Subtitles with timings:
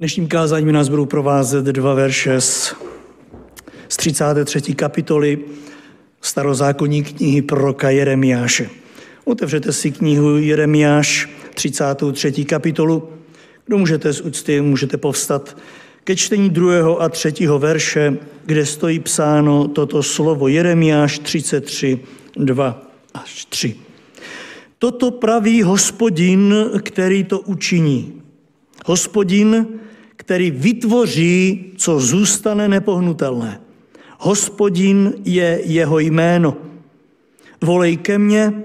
[0.00, 2.74] Dnešním kázáním nás budou provázet dva verše z,
[3.88, 4.74] z 33.
[4.74, 5.38] kapitoly
[6.20, 8.70] starozákonní knihy proroka Jeremiáše.
[9.24, 12.44] Otevřete si knihu Jeremiáš, 33.
[12.44, 13.08] kapitolu.
[13.66, 15.56] Kdo můžete z úcty, můžete povstat
[16.04, 21.98] ke čtení druhého a třetího verše, kde stojí psáno toto slovo Jeremiáš 33,
[22.36, 22.82] 2
[23.14, 23.76] až 3.
[24.78, 28.22] Toto praví hospodin, který to učiní.
[28.86, 29.66] Hospodin,
[30.30, 33.60] který vytvoří, co zůstane nepohnutelné.
[34.18, 36.56] Hospodin je jeho jméno.
[37.60, 38.62] Volej ke mně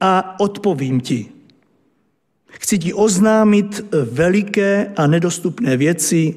[0.00, 1.26] a odpovím ti.
[2.50, 6.36] Chci ti oznámit veliké a nedostupné věci,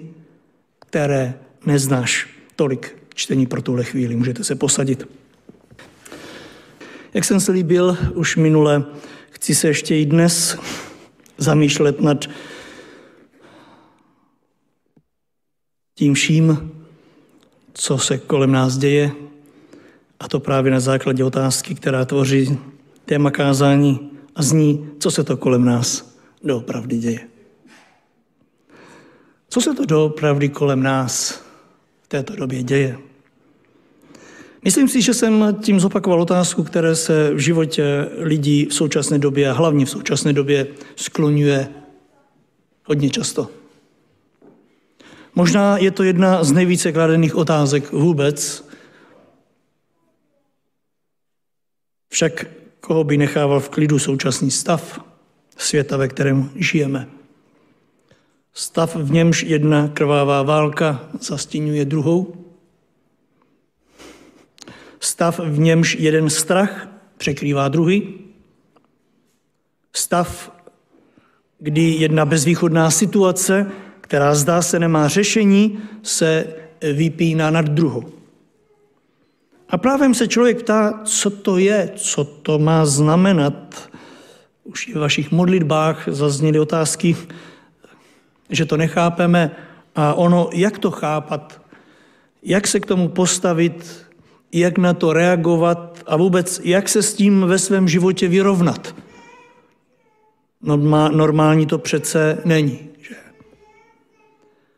[0.80, 1.34] které
[1.66, 2.28] neznáš.
[2.56, 4.16] Tolik čtení pro tuhle chvíli.
[4.16, 5.08] Můžete se posadit.
[7.14, 8.84] Jak jsem se líbil už minule,
[9.30, 10.58] chci se ještě i dnes
[11.38, 12.26] zamýšlet nad
[15.98, 16.72] tím vším,
[17.74, 19.12] co se kolem nás děje,
[20.20, 22.58] a to právě na základě otázky, která tvoří
[23.06, 27.20] téma kázání a zní, co se to kolem nás doopravdy děje.
[29.50, 31.42] Co se to doopravdy kolem nás
[32.02, 32.98] v této době děje?
[34.64, 39.50] Myslím si, že jsem tím zopakoval otázku, které se v životě lidí v současné době
[39.50, 41.68] a hlavně v současné době skloňuje
[42.84, 43.50] hodně často.
[45.38, 48.66] Možná je to jedna z nejvíce kladených otázek vůbec.
[52.10, 52.46] Však
[52.80, 55.00] koho by nechával v klidu současný stav
[55.58, 57.08] světa, ve kterém žijeme?
[58.54, 62.46] Stav, v němž jedna krvává válka zastínuje druhou?
[65.00, 68.14] Stav, v němž jeden strach překrývá druhý?
[69.94, 70.52] Stav,
[71.60, 73.72] kdy jedna bezvýchodná situace
[74.08, 76.48] která zdá se nemá řešení, se
[76.94, 78.04] vypíná nad druhou.
[79.70, 83.90] A právě se člověk ptá, co to je, co to má znamenat.
[84.64, 87.18] Už i v vašich modlitbách zazněly otázky,
[88.50, 89.52] že to nechápeme
[89.96, 91.62] a ono, jak to chápat,
[92.44, 94.06] jak se k tomu postavit,
[94.52, 98.96] jak na to reagovat a vůbec, jak se s tím ve svém životě vyrovnat.
[101.12, 102.80] Normální to přece není.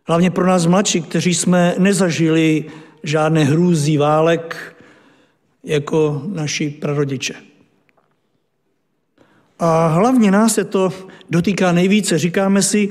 [0.09, 2.66] Hlavně pro nás mladší, kteří jsme nezažili
[3.03, 4.75] žádné hrůzí válek
[5.64, 7.36] jako naši prarodiče.
[9.59, 10.94] A hlavně nás se to
[11.30, 12.18] dotýká nejvíce.
[12.18, 12.90] Říkáme si,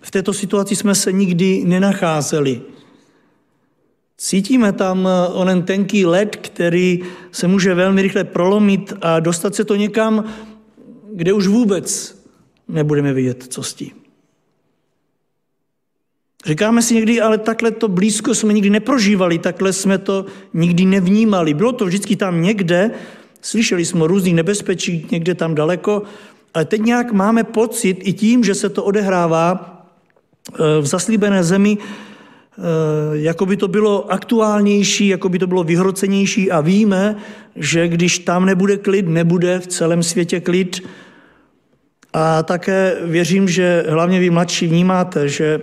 [0.00, 2.60] v této situaci jsme se nikdy nenacházeli.
[4.16, 7.00] Cítíme tam onen tenký led, který
[7.32, 10.24] se může velmi rychle prolomit a dostat se to někam,
[11.14, 12.18] kde už vůbec
[12.68, 14.00] nebudeme vidět, co s tím.
[16.46, 21.54] Říkáme si někdy, ale takhle to blízko jsme nikdy neprožívali, takhle jsme to nikdy nevnímali.
[21.54, 22.90] Bylo to vždycky tam někde,
[23.40, 26.02] slyšeli jsme o různých nebezpečí někde tam daleko,
[26.54, 29.76] ale teď nějak máme pocit i tím, že se to odehrává
[30.52, 32.62] eh, v zaslíbené zemi, eh,
[33.12, 37.16] jako by to bylo aktuálnější, jako by to bylo vyhrocenější a víme,
[37.56, 40.80] že když tam nebude klid, nebude v celém světě klid.
[42.12, 45.60] A také věřím, že hlavně vy mladší vnímáte, že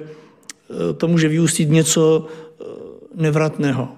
[0.98, 2.64] to může vyústit něco eh,
[3.16, 3.90] nevratného.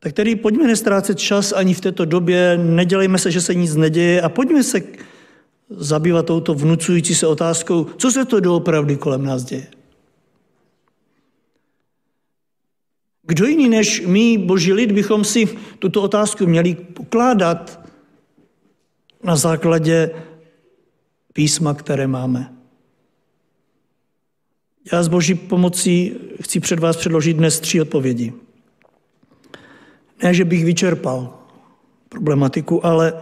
[0.00, 4.22] Tak tedy pojďme nestrácet čas ani v této době, nedělejme se, že se nic neděje
[4.22, 4.82] a pojďme se
[5.70, 9.66] zabývat touto vnucující se otázkou, co se to doopravdy kolem nás děje.
[13.22, 15.48] Kdo jiný než my, boží lid, bychom si
[15.78, 17.80] tuto otázku měli pokládat
[19.22, 20.10] na základě
[21.32, 22.59] písma, které máme.
[24.92, 28.32] Já s boží pomocí chci před vás předložit dnes tři odpovědi.
[30.22, 31.38] Ne, že bych vyčerpal
[32.08, 33.20] problematiku, ale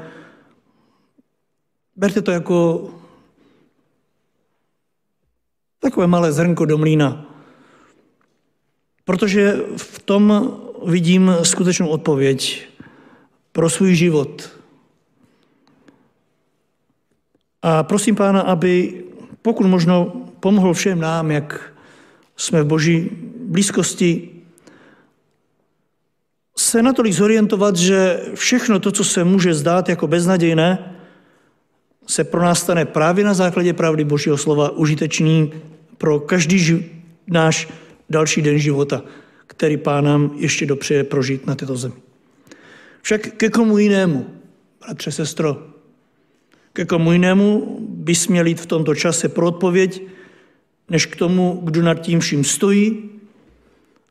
[1.96, 2.88] berte to jako
[5.78, 7.34] takové malé zrnko do mlína.
[9.04, 10.56] Protože v tom
[10.86, 12.68] vidím skutečnou odpověď
[13.53, 14.59] pro svůj život.
[17.62, 19.04] A prosím pána, aby
[19.42, 21.74] pokud možno pomohl všem nám, jak
[22.36, 24.30] jsme v boží blízkosti,
[26.58, 30.94] se natolik zorientovat, že všechno to, co se může zdát jako beznadějné,
[32.06, 35.52] se pro nás stane právě na základě pravdy Božího slova užitečný
[35.98, 36.84] pro každý ži-
[37.26, 37.68] náš
[38.10, 39.02] další den života,
[39.46, 41.94] který Pán nám ještě dopřeje prožít na této zemi.
[43.02, 44.26] Však ke komu jinému,
[44.80, 45.66] bratře, sestro,
[46.72, 50.02] ke komu jinému bys měl jít v tomto čase pro odpověď,
[50.90, 53.10] než k tomu, kdo nad tím vším stojí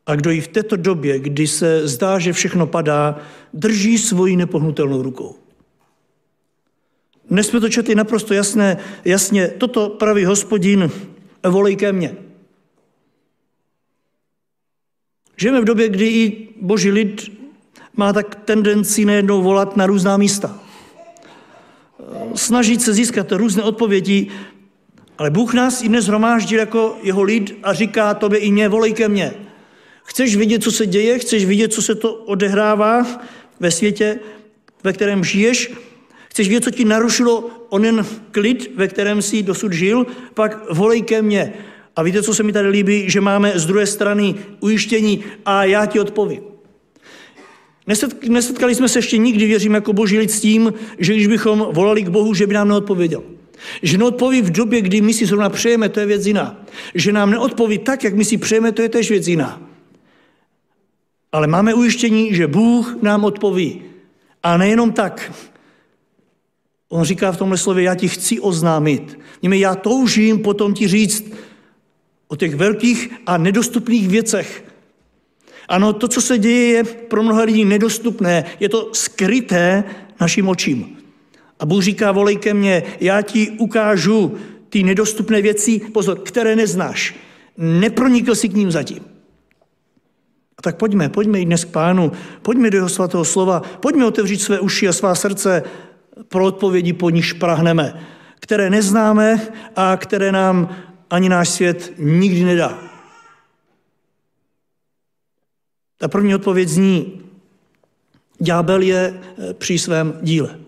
[0.06, 3.18] a kdo i v této době, kdy se zdá, že všechno padá,
[3.54, 5.36] drží svoji nepohnutelnou rukou.
[7.30, 10.92] Dnes jsme to četli naprosto jasné, jasně, toto pravý hospodin,
[11.44, 12.16] volej ke mně.
[15.38, 17.32] Žijeme v době, kdy i boží lid
[17.96, 20.60] má tak tendenci nejednou volat na různá místa.
[22.36, 24.28] Snažit se získat různé odpovědi,
[25.18, 28.94] ale Bůh nás i dnes hromáždil jako jeho lid a říká tobě i mě, volej
[28.94, 29.34] ke mně.
[30.04, 33.22] Chceš vidět, co se děje, chceš vidět, co se to odehrává
[33.60, 34.20] ve světě,
[34.84, 35.72] ve kterém žiješ,
[36.30, 41.22] chceš vidět, co ti narušilo onen klid, ve kterém jsi dosud žil, pak volej ke
[41.22, 41.54] mně.
[41.96, 43.10] A víte, co se mi tady líbí?
[43.10, 46.42] Že máme z druhé strany ujištění a já ti odpovím.
[48.28, 52.04] Nesetkali jsme se ještě nikdy, věřím, jako boží lid s tím, že když bychom volali
[52.04, 53.24] k Bohu, že by nám neodpověděl.
[53.84, 56.66] Že neodpoví v době, kdy my si zrovna přejeme, to je věc jiná.
[56.96, 59.62] Že nám neodpoví tak, jak my si přejeme, to je tež věc jiná.
[61.32, 63.82] Ale máme ujištění, že Bůh nám odpoví.
[64.44, 65.34] A nejenom tak.
[66.90, 69.20] On říká v tomhle slově, já ti chci oznámit.
[69.42, 71.26] Němi já toužím potom ti říct
[72.28, 74.64] o těch velkých a nedostupných věcech.
[75.68, 78.46] Ano, to, co se děje, je pro mnoha lidí nedostupné.
[78.60, 79.84] Je to skryté
[80.20, 80.97] našim očím.
[81.60, 84.38] A Bůh říká, volej ke mně, já ti ukážu
[84.70, 87.16] ty nedostupné věci, pozor, které neznáš.
[87.58, 89.04] Nepronikl si k ním zatím.
[90.58, 92.12] A tak pojďme, pojďme i dnes k pánu,
[92.42, 95.64] pojďme do jeho svatého slova, pojďme otevřít své uši a svá srdce
[96.28, 98.06] pro odpovědi, po níž prahneme,
[98.40, 100.76] které neznáme a které nám
[101.10, 102.80] ani náš svět nikdy nedá.
[105.98, 107.22] Ta první odpověď zní,
[108.40, 110.67] ďábel je eh, při svém díle.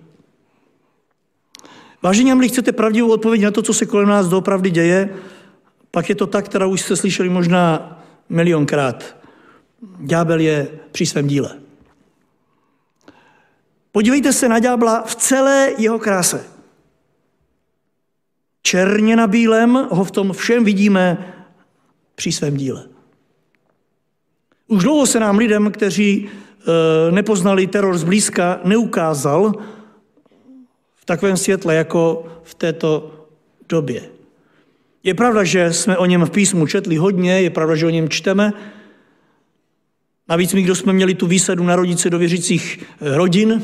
[2.01, 5.09] Vážení, jestli chcete pravdivou odpověď na to, co se kolem nás doopravdy děje,
[5.91, 7.95] pak je to tak, která už jste slyšeli možná
[8.29, 9.15] milionkrát.
[9.99, 11.59] Ďábel je při svém díle.
[13.91, 16.45] Podívejte se na ďábla v celé jeho kráse.
[18.61, 21.33] Černě na bílém ho v tom všem vidíme
[22.15, 22.85] při svém díle.
[24.67, 29.53] Už dlouho se nám lidem, kteří e, nepoznali teror zblízka, neukázal
[31.09, 33.11] takovém světle jako v této
[33.69, 34.09] době.
[35.03, 38.09] Je pravda, že jsme o něm v písmu četli hodně, je pravda, že o něm
[38.09, 38.53] čteme.
[40.29, 43.63] Navíc my, kdo jsme měli tu výsadu narodit se do věřících rodin,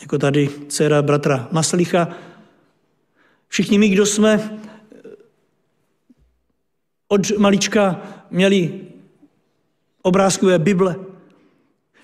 [0.00, 2.08] jako tady dcera bratra Maslicha,
[3.48, 4.58] všichni my, kdo jsme
[7.08, 8.80] od malička měli
[10.02, 10.96] obrázkové Bible.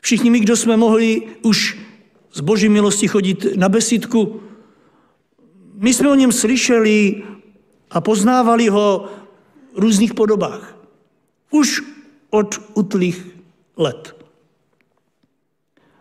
[0.01, 1.84] Všichni my, kdo jsme mohli už
[2.35, 4.41] z boží milosti chodit na besídku,
[5.75, 7.23] my jsme o něm slyšeli
[7.91, 9.09] a poznávali ho
[9.75, 10.77] v různých podobách.
[11.51, 11.83] Už
[12.31, 13.27] od utlých
[13.77, 14.17] let.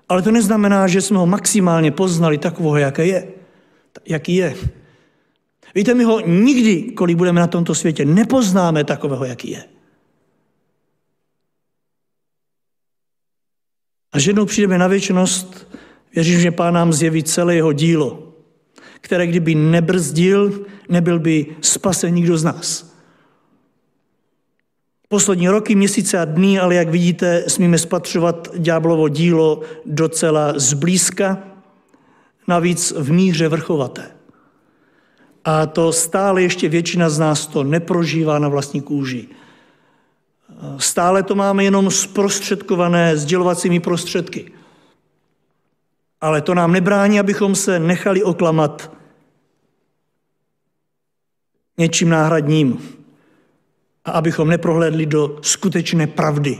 [0.09, 3.27] Ale to neznamená, že jsme ho maximálně poznali takového, jaké je.
[4.05, 4.55] Jaký je.
[5.75, 9.63] Víte, my ho nikdy, kolik budeme na tomto světě, nepoznáme takového, jaký je.
[14.11, 15.67] A že jednou přijdeme na věčnost,
[16.15, 18.33] věřím, že Pán nám zjeví celé jeho dílo,
[19.01, 22.93] které kdyby nebrzdil, nebyl by spasen nikdo z nás.
[25.09, 31.37] Poslední roky, měsíce a dny, ale jak vidíte, smíme spatřovat ďáblovo dílo docela zblízka,
[32.47, 34.11] navíc v míře vrchovaté.
[35.45, 39.27] A to stále ještě většina z nás to neprožívá na vlastní kůži.
[40.77, 44.51] Stále to máme jenom zprostředkované sdělovacími prostředky.
[46.23, 48.91] Ale to nám nebrání, abychom se nechali oklamat
[51.77, 52.79] něčím náhradním
[54.05, 56.59] a abychom neprohlédli do skutečné pravdy.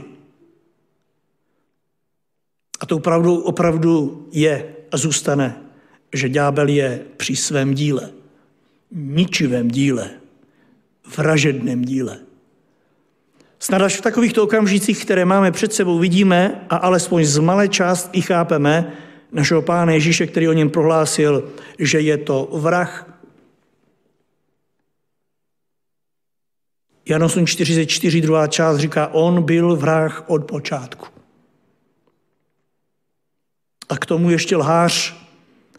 [2.80, 5.56] A tou pravdou opravdu je a zůstane,
[6.12, 8.10] že ďábel je při svém díle,
[8.92, 10.10] ničivém díle,
[11.16, 12.18] vražedném díle.
[13.58, 18.10] Snad až v takovýchto okamžicích, které máme před sebou, vidíme a alespoň z malé část
[18.12, 18.92] i chápeme
[19.34, 23.20] našeho Pána Ježíše, který o něm prohlásil, že je to vrah.
[27.08, 31.06] Jan 8.44, druhá část říká, on byl vrah od počátku.
[33.88, 35.14] A k tomu ještě lhář,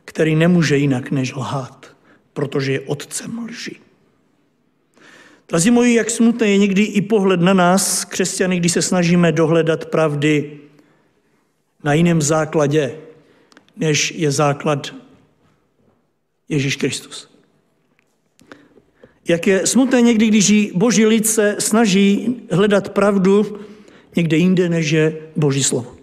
[0.06, 1.96] který nemůže jinak než lhát,
[2.34, 3.76] protože je otcem lži.
[5.50, 9.86] Drazí moji, jak smutné je někdy i pohled na nás, křesťany, když se snažíme dohledat
[9.86, 10.60] pravdy
[11.84, 12.98] na jiném základě,
[13.78, 14.96] než je základ
[16.50, 17.30] Ježíš Kristus.
[19.28, 23.60] Jak je smutné někdy, když boží lid se snaží hledat pravdu
[24.16, 25.96] někde jinde, než je boží slovo.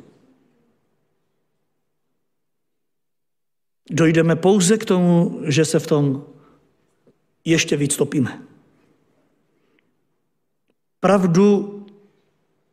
[3.90, 6.24] Dojdeme pouze k tomu, že se v tom
[7.44, 8.42] ještě víc topíme.
[11.00, 11.78] Pravdu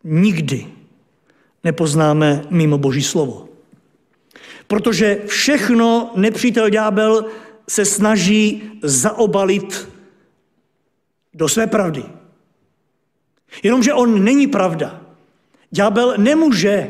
[0.03, 0.67] nikdy
[1.63, 3.48] nepoznáme mimo Boží slovo.
[4.69, 7.25] Protože všechno nepřítel ďábel
[7.69, 9.89] se snaží zaobalit
[11.33, 12.03] do své pravdy.
[13.63, 15.01] Jenomže on není pravda.
[15.71, 16.89] Ďábel nemůže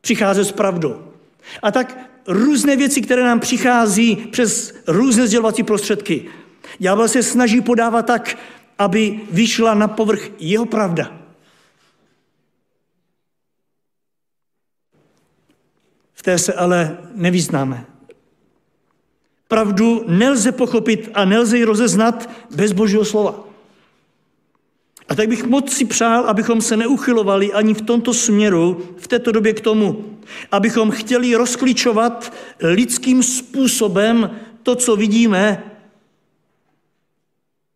[0.00, 1.12] přicházet s pravdou.
[1.62, 6.26] A tak různé věci, které nám přichází přes různé sdělovací prostředky,
[6.78, 8.38] ďábel se snaží podávat tak,
[8.78, 11.19] aby vyšla na povrch jeho pravda.
[16.20, 17.86] V té se ale nevyznáme.
[19.48, 23.44] Pravdu nelze pochopit a nelze ji rozeznat bez Božího slova.
[25.08, 29.32] A tak bych moc si přál, abychom se neuchylovali ani v tomto směru, v této
[29.32, 30.18] době k tomu,
[30.52, 34.30] abychom chtěli rozklíčovat lidským způsobem
[34.62, 35.72] to, co vidíme,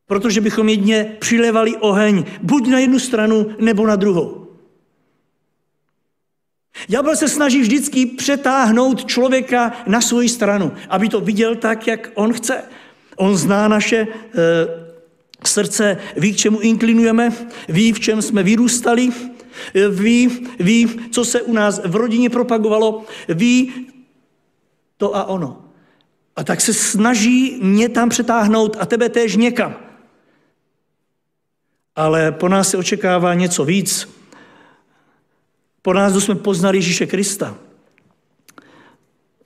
[0.07, 4.44] protože bychom jedně přilévali oheň buď na jednu stranu, nebo na druhou.
[6.89, 12.33] Ďábel se snaží vždycky přetáhnout člověka na svoji stranu, aby to viděl tak, jak on
[12.33, 12.63] chce.
[13.17, 14.07] On zná naše e,
[15.47, 17.33] srdce, ví, k čemu inklinujeme,
[17.69, 19.11] ví, v čem jsme vyrůstali,
[19.91, 23.73] ví, ví, co se u nás v rodině propagovalo, ví
[24.97, 25.65] to a ono.
[26.37, 29.77] A tak se snaží mě tam přetáhnout a tebe též někam.
[31.97, 34.14] Ale po nás se očekává něco víc.
[35.85, 37.57] Po nás, jsme poznali Ježíše Krista,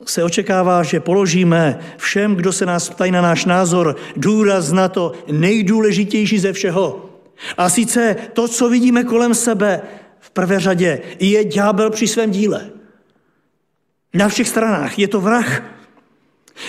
[0.04, 5.12] se očekává, že položíme všem, kdo se nás ptají na náš názor, důraz na to
[5.32, 7.10] nejdůležitější ze všeho.
[7.56, 9.82] A sice to, co vidíme kolem sebe,
[10.20, 12.70] v prvé řadě je ďábel při svém díle.
[14.14, 15.62] Na všech stranách je to vrah.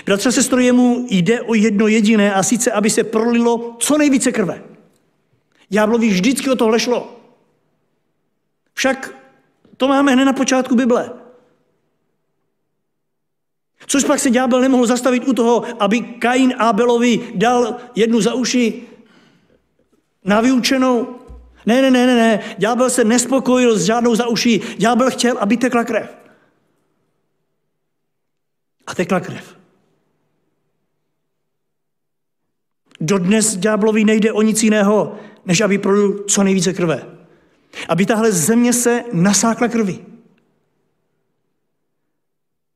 [0.06, 4.64] Bratře, sestro, jemu jde o jedno jediné a sice, aby se prolilo co nejvíce krve.
[5.70, 7.22] Ďáblovi vždycky o tohle šlo.
[8.74, 9.19] Však
[9.80, 11.10] to máme hned na počátku Bible.
[13.88, 18.84] Což pak se ďábel nemohl zastavit u toho, aby Kain Abelovi dal jednu za uši
[20.26, 21.16] na vyučenou.
[21.66, 22.56] Ne, ne, ne, ne, ne.
[22.58, 24.62] Ďábel se nespokojil s žádnou za uší.
[24.78, 26.18] Ďábel chtěl, aby tekla krev.
[28.88, 29.56] A tekla krev.
[33.02, 37.19] Dodnes ďáblovi nejde o nic jiného, než aby prolil co nejvíce krve.
[37.88, 40.00] Aby tahle země se nasákla krví.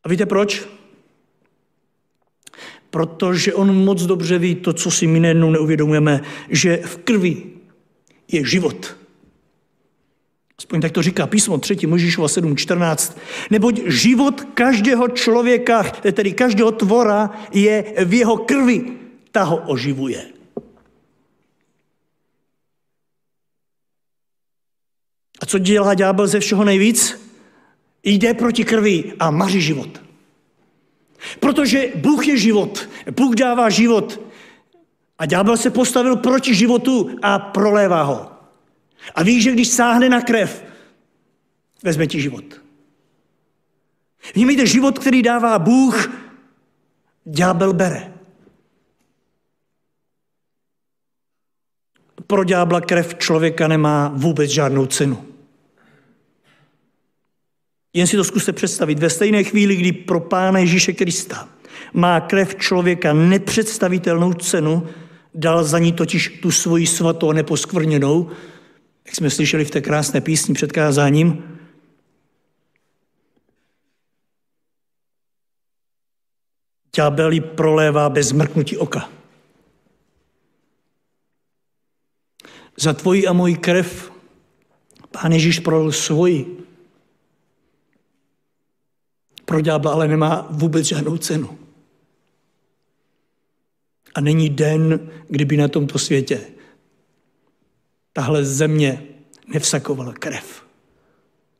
[0.03, 0.67] A víte proč?
[2.89, 7.43] Protože on moc dobře ví to, co si my nejednou neuvědomujeme, že v krvi
[8.27, 8.97] je život.
[10.57, 11.87] Aspoň tak to říká písmo 3.
[11.87, 13.17] Možíšova 7.14.
[13.51, 18.85] Neboť život každého člověka, tedy každého tvora, je v jeho krvi.
[19.31, 20.32] Ta ho oživuje.
[25.43, 27.19] A co dělá ďábel ze všeho nejvíc?
[28.03, 30.01] Jde proti krvi a maří život.
[31.39, 34.21] Protože Bůh je život, Bůh dává život.
[35.19, 38.31] A ďábel se postavil proti životu a prolévá ho.
[39.15, 40.63] A víš, že když sáhne na krev,
[41.83, 42.61] vezme ti život.
[44.35, 46.11] Vnímejte, život, který dává Bůh,
[47.25, 48.13] ďábel bere.
[52.27, 55.32] Pro ďábla krev člověka nemá vůbec žádnou cenu.
[57.93, 58.99] Jen si to zkuste představit.
[58.99, 61.49] Ve stejné chvíli, kdy pro Pána Ježíše Krista
[61.93, 64.87] má krev člověka nepředstavitelnou cenu,
[65.33, 68.29] dal za ní totiž tu svoji svatou neposkvrněnou,
[69.05, 71.43] jak jsme slyšeli v té krásné písni před kázáním,
[76.95, 79.09] Ďábel prolévá bez mrknutí oka.
[82.77, 84.11] Za tvoji a moji krev
[85.11, 86.62] Pán Ježíš prolil svoji
[89.53, 91.57] pro ďábla ale nemá vůbec žádnou cenu.
[94.15, 96.41] A není den, kdyby na tomto světě
[98.13, 99.07] tahle země
[99.47, 100.65] nevsakovala krev,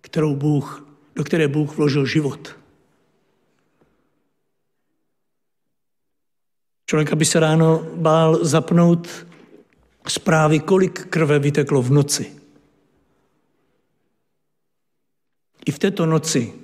[0.01, 2.55] kterou Bůh, do které Bůh vložil život.
[6.85, 9.07] Člověk, aby se ráno bál zapnout
[10.07, 12.35] zprávy, kolik krve vyteklo v noci.
[15.65, 16.62] I v této noci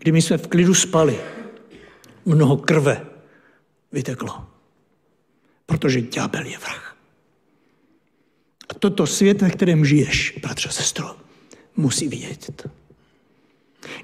[0.00, 1.20] kdy my jsme v klidu spali,
[2.24, 3.06] mnoho krve
[3.92, 4.46] vyteklo.
[5.66, 6.96] Protože ďábel je vrah.
[8.78, 11.16] toto svět, ve kterém žiješ, bratře, sestro,
[11.76, 12.68] musí vědět.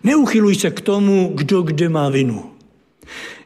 [0.04, 2.52] Neuchyluj se k tomu, kdo kde má vinu.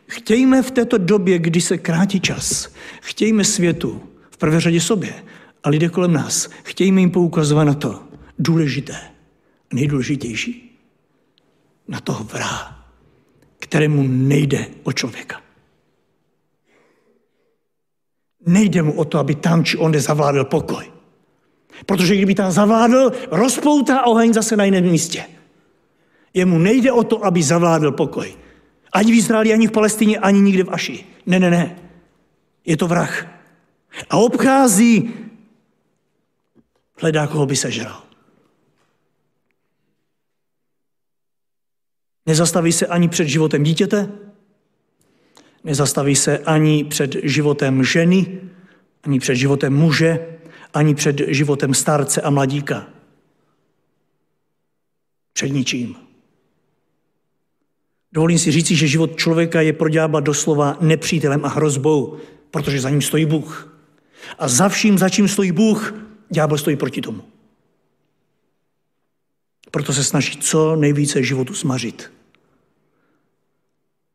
[0.07, 5.14] Chtějme v této době, kdy se krátí čas, chtějme světu, v prvé řadě sobě
[5.64, 8.02] a lidé kolem nás, chtějme jim poukazovat na to
[8.38, 8.97] důležité,
[9.73, 10.69] nejdůležitější,
[11.90, 12.87] na toho vraha,
[13.59, 15.42] kterému nejde o člověka.
[18.47, 20.92] Nejde mu o to, aby tam či onde zavládl pokoj.
[21.87, 25.26] Protože kdyby tam zavládl, rozpoutá oheň zase na jiném místě.
[26.35, 28.35] Jemu nejde o to, aby zavládl pokoj.
[28.92, 31.04] Ani v Izraeli, ani v Palestině, ani nikde v Aši.
[31.26, 31.76] Ne, ne, ne.
[32.66, 33.26] Je to vrah.
[34.11, 35.11] A obchází,
[37.02, 38.10] hledá, koho by sežral.
[42.26, 44.12] Nezastaví se ani před životem dítěte,
[45.64, 48.40] nezastaví se ani před životem ženy,
[49.02, 50.26] ani před životem muže,
[50.74, 52.86] ani před životem starce a mladíka.
[55.32, 55.96] Před ničím.
[58.12, 62.16] Dovolím si říci, že život člověka je pro ďábla doslova nepřítelem a hrozbou,
[62.50, 63.76] protože za ním stojí Bůh.
[64.38, 65.94] A za vším, za čím stojí Bůh,
[66.30, 67.22] ďábel stojí proti tomu.
[69.70, 72.12] Proto se snaží co nejvíce životu smařit.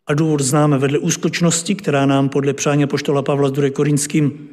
[0.08, 3.70] A důvod známe vedle úskočnosti, která nám podle přání poštola Pavla z 2.
[3.70, 4.50] Korinským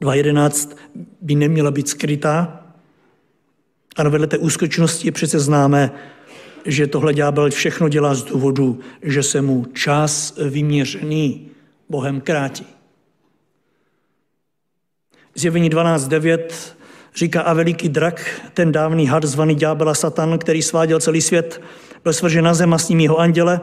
[0.00, 0.76] 2.11
[1.20, 2.62] by neměla být skrytá.
[3.96, 5.90] A vedle té úskočnosti je přece známé,
[6.64, 11.48] že tohle ďábel všechno dělá z důvodu, že se mu čas vyměřený
[11.88, 12.66] Bohem krátí.
[15.34, 16.38] Zjevení 12.9
[17.14, 21.62] říká a veliký drak, ten dávný had zvaný ďábel a satan, který sváděl celý svět,
[22.04, 23.60] byl svržen na zem a s ním jeho anděle,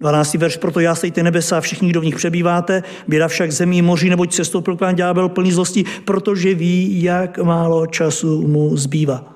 [0.00, 0.34] 12.
[0.34, 4.10] verš, proto já sejte nebesa a všichni, kdo v nich přebýváte, běda však zemí moří,
[4.10, 9.34] neboť se stoupil k vám ďábel plný zlosti, protože ví, jak málo času mu zbývá.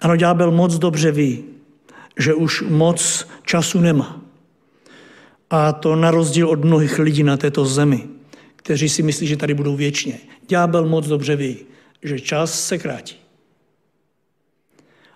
[0.00, 1.44] Ano, ďábel moc dobře ví,
[2.18, 4.20] že už moc času nemá.
[5.50, 8.08] A to na rozdíl od mnohých lidí na této zemi,
[8.66, 10.18] kteří si myslí, že tady budou věčně.
[10.48, 11.56] Ďábel moc dobře ví,
[12.02, 13.16] že čas se krátí.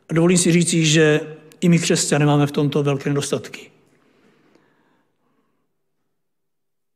[0.08, 1.20] A dovolím si říci, že
[1.60, 3.70] i my křesťané máme v tomto velké nedostatky.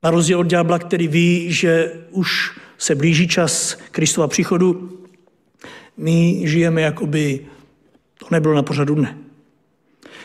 [0.03, 4.99] Na rozdíl od ďábla, který ví, že už se blíží čas Kristova příchodu,
[5.97, 7.47] my žijeme, jako by
[8.19, 9.19] to nebylo na pořadu dne.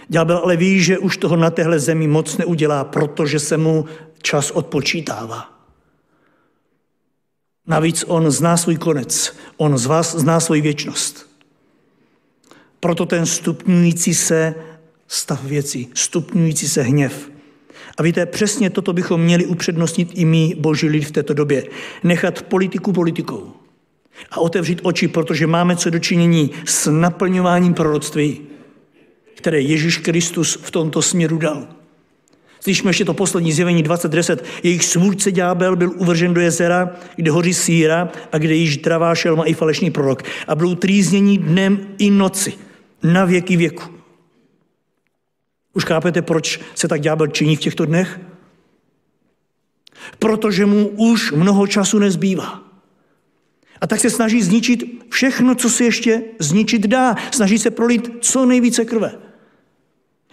[0.08, 3.86] Ďábel ale ví, že už toho na téhle zemi moc neudělá, protože se mu
[4.22, 5.59] čas odpočítává.
[7.70, 11.30] Navíc on zná svůj konec, on z vás zná svoji věčnost.
[12.80, 14.56] Proto ten stupňující se
[15.08, 17.32] stav věcí, stupňující se hněv.
[17.98, 21.64] A víte, přesně toto bychom měli upřednostnit i my, boží lid, v této době.
[22.04, 23.54] Nechat politiku politikou
[24.32, 28.42] a otevřít oči, protože máme co dočinění s naplňováním proroctví,
[29.36, 31.79] které Ježíš Kristus v tomto směru dal.
[32.60, 34.46] Slyšíme ještě to poslední zjevení 2010.
[34.64, 39.44] Jejich svůdce ďábel byl uvržen do jezera, kde hoří síra a kde již dravá šelma
[39.44, 40.24] i falešný prorok.
[40.48, 42.54] A byl trýznění dnem i noci
[43.04, 43.84] na věky věku.
[45.74, 48.20] Už chápete, proč se tak ďábel činí v těchto dnech?
[50.20, 52.64] Protože mu už mnoho času nezbývá.
[53.82, 57.16] A tak se snaží zničit všechno, co se ještě zničit dá.
[57.32, 59.29] Snaží se prolit co nejvíce krve.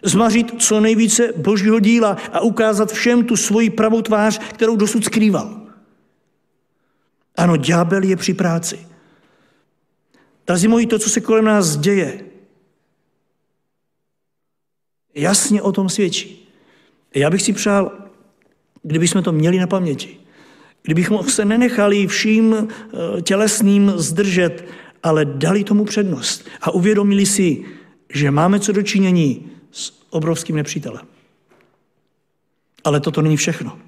[0.03, 5.61] Zmařit co nejvíce božího díla a ukázat všem tu svoji pravou tvář, kterou dosud skrýval.
[7.37, 8.79] Ano, ďábel je při práci.
[10.47, 12.25] Drazí moji, to, co se kolem nás děje,
[15.15, 16.49] jasně o tom svědčí.
[17.15, 17.93] Já bych si přál,
[18.83, 20.17] kdybychom to měli na paměti.
[20.83, 24.65] Kdybychom se nenechali vším eh, tělesným zdržet,
[25.03, 27.65] ale dali tomu přednost a uvědomili si,
[28.13, 29.51] že máme co dočinění
[30.17, 31.07] obrovským nepřítelem.
[32.85, 33.79] Ale toto není všechno.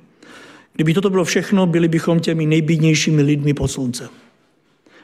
[0.73, 4.09] Kdyby toto bylo všechno, byli bychom těmi nejbídnějšími lidmi pod sluncem.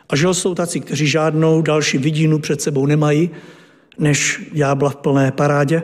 [0.09, 3.31] A že jsou taci, kteří žádnou další vidinu před sebou nemají,
[3.99, 5.83] než jábla v plné parádě,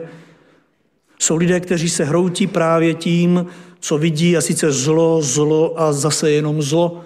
[1.19, 3.45] jsou lidé, kteří se hroutí právě tím,
[3.79, 7.01] co vidí, a sice zlo, zlo a zase jenom zlo.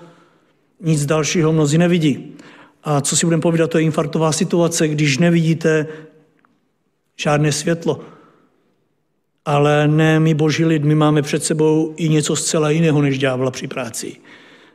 [0.81, 2.33] Nic dalšího mnozí nevidí.
[2.83, 5.87] A co si budeme povídat, to je infarktová situace, když nevidíte
[7.15, 8.14] žádné světlo.
[9.45, 13.51] Ale ne my boží lid, my máme před sebou i něco zcela jiného než ďábla
[13.51, 14.15] při práci.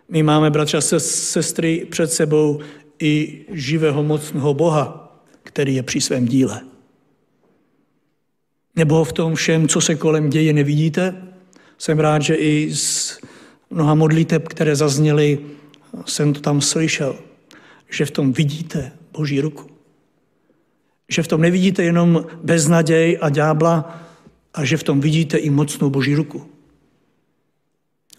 [0.08, 2.60] My máme, bratři a sestry, před sebou
[2.98, 6.60] i živého mocného Boha, který je při svém díle.
[8.76, 11.22] Nebo v tom všem, co se kolem děje, nevidíte?
[11.78, 13.18] Jsem rád, že i z
[13.70, 15.38] mnoha modliteb, které zazněly,
[16.06, 17.16] jsem to tam slyšel,
[17.90, 19.70] že v tom vidíte Boží ruku.
[21.08, 24.02] Že v tom nevidíte jenom beznaděj a ďábla,
[24.54, 26.46] a že v tom vidíte i mocnou Boží ruku.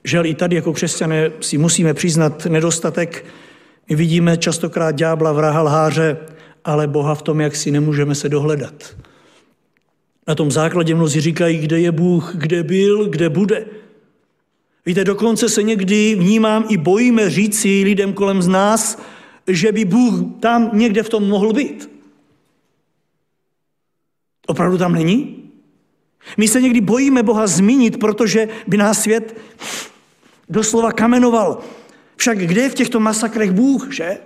[0.03, 3.25] Žel i tady jako křesťané si musíme přiznat nedostatek.
[3.89, 6.17] My vidíme častokrát ďábla, vraha, lháře,
[6.65, 8.97] ale Boha v tom, jak si nemůžeme se dohledat.
[10.27, 13.65] Na tom základě mnozí říkají, kde je Bůh, kde byl, kde bude.
[14.85, 19.01] Víte, dokonce se někdy vnímám i bojíme říci lidem kolem z nás,
[19.47, 21.89] že by Bůh tam někde v tom mohl být.
[24.47, 25.40] Opravdu tam není?
[26.37, 29.37] My se někdy bojíme Boha zmínit, protože by nás svět
[30.49, 31.63] doslova kamenoval.
[32.15, 34.17] Však kde je v těchto masakrech Bůh, že?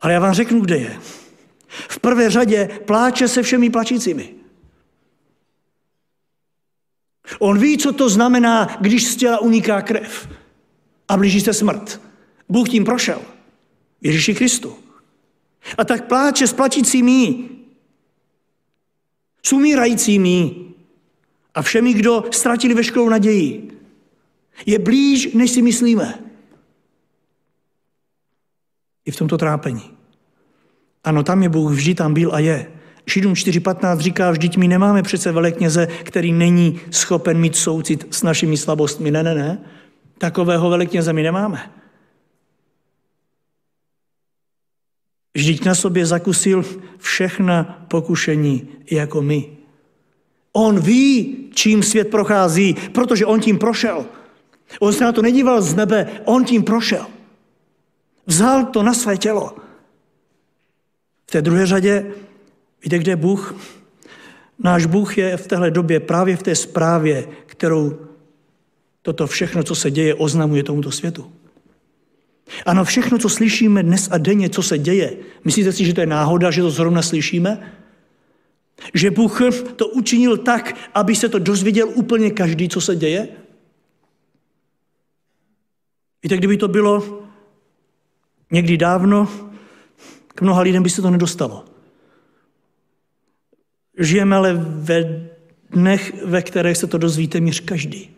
[0.00, 1.00] Ale já vám řeknu, kde je.
[1.68, 4.34] V prvé řadě pláče se všemi plačícími.
[7.38, 10.28] On ví, co to znamená, když z těla uniká krev
[11.08, 12.00] a blíží se smrt.
[12.48, 13.22] Bůh tím prošel.
[14.00, 14.78] Ježíši Kristu.
[15.78, 17.48] A tak pláče s plačícími,
[19.46, 20.54] s umírajícími
[21.54, 23.78] a všemi, kdo ztratili veškerou naději.
[24.66, 26.18] Je blíž, než si myslíme.
[29.04, 29.90] I v tomto trápení.
[31.04, 32.72] Ano, tam je Bůh, vždy tam byl a je.
[33.06, 38.56] Židům 4.15 říká, vždyť my nemáme přece velekněze, který není schopen mít soucit s našimi
[38.56, 39.10] slabostmi.
[39.10, 39.58] Ne, ne, ne.
[40.18, 41.70] Takového velekněze my nemáme.
[45.34, 46.64] Vždyť na sobě zakusil
[46.98, 49.48] všechna pokušení jako my.
[50.52, 54.06] On ví, čím svět prochází, protože on tím prošel.
[54.80, 57.06] On se na to nedíval z nebe, on tím prošel.
[58.26, 59.56] Vzal to na své tělo.
[61.26, 62.06] V té druhé řadě,
[62.84, 63.54] víte, kde je Bůh?
[64.58, 67.98] Náš Bůh je v téhle době právě v té zprávě, kterou
[69.02, 71.32] toto všechno, co se děje, oznamuje tomuto světu.
[72.66, 76.06] Ano, všechno, co slyšíme dnes a denně, co se děje, myslíte si, že to je
[76.06, 77.72] náhoda, že to zrovna slyšíme?
[78.94, 79.40] Že Bůh
[79.76, 83.28] to učinil tak, aby se to dozvěděl úplně každý, co se děje?
[86.22, 87.22] Víte, kdyby to bylo
[88.50, 89.28] někdy dávno,
[90.34, 91.64] k mnoha lidem by se to nedostalo.
[93.98, 95.30] Žijeme ale ve
[95.70, 98.16] dnech, ve kterých se to dozvíte měř každý.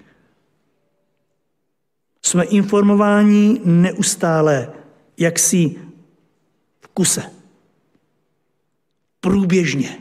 [2.24, 4.72] Jsme informováni neustále,
[5.18, 5.76] jak si
[6.80, 7.22] v kuse.
[9.20, 9.98] Průběžně.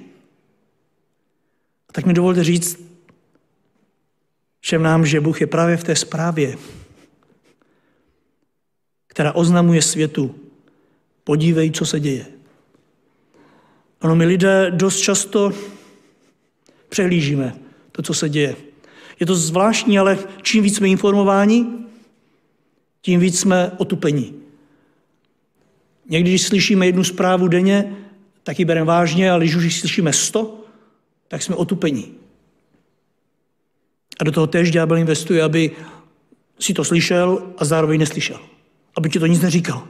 [1.89, 2.79] A tak mi dovolte říct
[4.59, 6.57] všem nám, že Bůh je právě v té zprávě,
[9.07, 10.36] která oznamuje světu,
[11.23, 12.25] podívej, co se děje.
[14.01, 15.51] Ano, my lidé dost často
[16.89, 17.55] přehlížíme
[17.91, 18.55] to, co se děje.
[19.19, 21.83] Je to zvláštní, ale čím víc jsme informováni,
[23.05, 24.33] tím víc jsme otupení.
[26.09, 27.95] Někdy, když slyšíme jednu zprávu denně,
[28.43, 30.65] tak ji bereme vážně, ale když už slyšíme sto,
[31.27, 32.15] tak jsme otupení.
[34.19, 35.71] A do toho též ďábel investuje, aby
[36.59, 38.39] si to slyšel a zároveň neslyšel.
[38.97, 39.87] Aby ti to nic neříkal.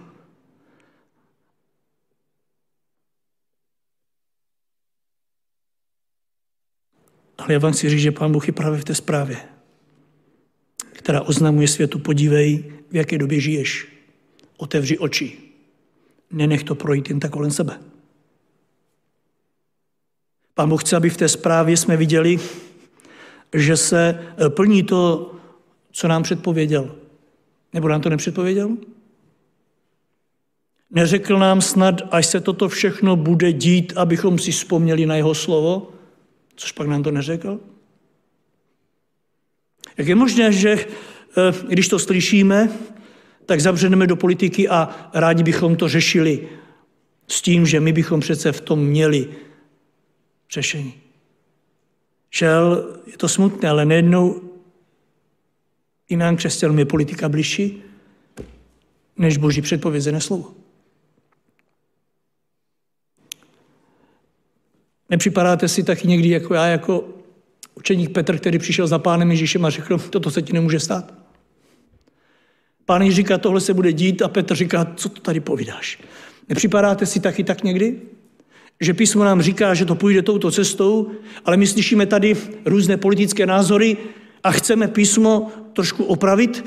[7.38, 9.38] Ale já vám chci říct, že Pán Bůh je právě v té zprávě,
[10.91, 13.88] která oznamuje světu, podívej, v jaké době žiješ.
[14.58, 15.38] Otevři oči.
[16.32, 17.80] Nenech to projít jen tak kolem sebe.
[20.54, 22.40] Pán Bůh chce, aby v té zprávě jsme viděli,
[23.54, 25.34] že se eh, plní to,
[25.92, 26.96] co nám předpověděl.
[27.74, 28.78] Nebo nám to nepředpověděl?
[30.92, 35.92] Neřekl nám snad, až se toto všechno bude dít, abychom si vzpomněli na jeho slovo?
[36.56, 37.60] Což pak nám to neřekl?
[39.98, 40.86] Jak je možné, že
[41.67, 42.69] když to slyšíme,
[43.46, 46.48] tak zabřeneme do politiky a rádi bychom to řešili
[47.28, 49.30] s tím, že my bychom přece v tom měli
[50.52, 50.93] řešení.
[52.30, 54.41] Šel, je to smutné, ale nejednou
[56.10, 57.84] i nám křesťanům je politika bližší
[59.17, 60.54] než boží předpovězené slovo.
[65.10, 67.10] Nepřipadáte si taky někdy jako já, jako
[67.76, 71.23] učeník Petr, který přišel za pánem Ježíšem a řekl, toto se ti nemůže stát.
[72.86, 76.00] Pán Ježíš říká, tohle se bude dít a Petr říká, co to tady povídáš.
[76.50, 78.02] Nepřipadáte si taky tak někdy?
[78.82, 81.12] Že písmo nám říká, že to půjde touto cestou,
[81.46, 83.98] ale my slyšíme tady různé politické názory
[84.43, 86.65] a chceme písmo trošku opravit.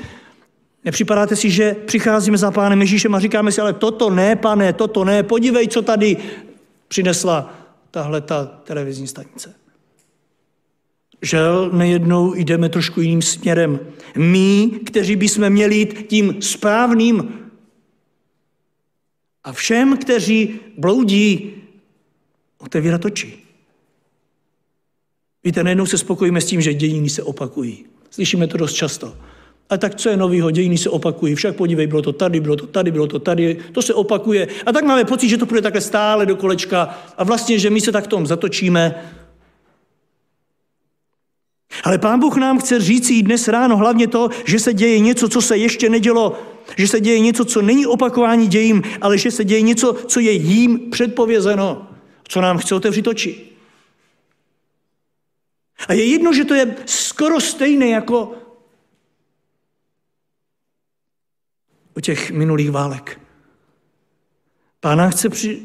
[0.85, 5.05] Nepřipadáte si, že přicházíme za pánem Ježíšem a říkáme si, ale toto ne, pane, toto
[5.05, 6.17] ne, podívej, co tady
[6.87, 7.53] přinesla
[7.91, 9.53] tahle ta televizní stanice.
[11.21, 13.79] Žel nejednou jdeme trošku jiným směrem.
[14.17, 17.29] My, kteří bychom měli jít tím správným.
[19.43, 21.53] A všem, kteří bloudí,
[22.57, 23.37] otevírat oči.
[25.43, 27.85] Víte, najednou se spokojíme s tím, že dějiny se opakují.
[28.09, 29.15] Slyšíme to dost často.
[29.69, 30.51] A tak co je novýho?
[30.51, 31.35] Dějiny se opakují.
[31.35, 33.57] Však podívej, bylo to tady, bylo to tady, bylo to tady.
[33.71, 34.47] To se opakuje.
[34.65, 37.81] A tak máme pocit, že to půjde takhle stále do kolečka a vlastně, že my
[37.81, 38.95] se tak v tom zatočíme.
[41.83, 45.29] Ale Pán Bůh nám chce říct i dnes ráno hlavně to, že se děje něco,
[45.29, 46.39] co se ještě nedělo.
[46.77, 50.31] Že se děje něco, co není opakování dějím, ale že se děje něco, co je
[50.31, 51.87] jím předpovězeno.
[52.27, 53.47] Co nám chce otevřít oči.
[55.87, 58.35] A je jedno, že to je skoro stejné jako
[61.97, 63.21] u těch minulých válek.
[64.79, 65.61] Pána chce při,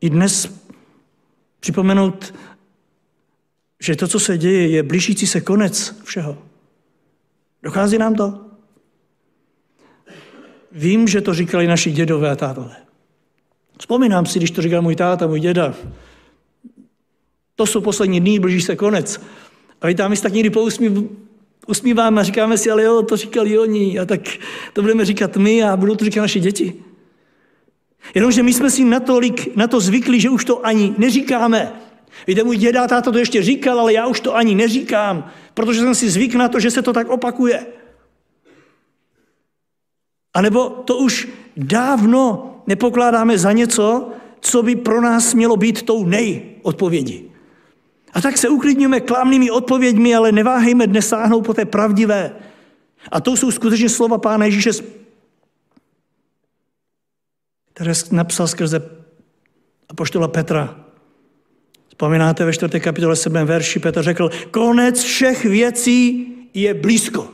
[0.00, 0.62] i dnes
[1.60, 2.34] připomenout,
[3.82, 6.38] že to, co se děje, je blížící se konec všeho.
[7.62, 8.40] Dochází nám to?
[10.72, 12.76] Vím, že to říkali naši dědové a tátové.
[13.78, 15.74] Vzpomínám si, když to říkal můj táta, můj děda.
[17.54, 19.20] To jsou poslední dny, blíží se konec.
[19.80, 20.50] A my tam my tak někdy
[21.66, 24.20] usmíváme a říkáme si, ale jo, to říkali oni, a tak
[24.72, 26.74] to budeme říkat my a budou to říkat naši děti.
[28.14, 31.72] Jenomže my jsme si natolik na to zvykli, že už to ani neříkáme.
[32.26, 35.94] Víte, můj děda táta to ještě říkal, ale já už to ani neříkám, protože jsem
[35.94, 37.66] si zvyk na to, že se to tak opakuje.
[40.34, 46.04] A nebo to už dávno nepokládáme za něco, co by pro nás mělo být tou
[46.04, 47.30] nej-odpovědí.
[48.12, 52.36] A tak se uklidňujeme klamnými odpověďmi, ale neváhejme dnes sáhnout po té pravdivé.
[53.12, 54.70] A to jsou skutečně slova Pána Ježíše,
[57.72, 58.90] které napsal skrze
[59.88, 60.81] apoštola Petra.
[61.92, 62.80] Vzpomínáte ve 4.
[62.80, 63.36] kapitole 7.
[63.44, 67.28] verši, Petr řekl, konec všech věcí je blízko.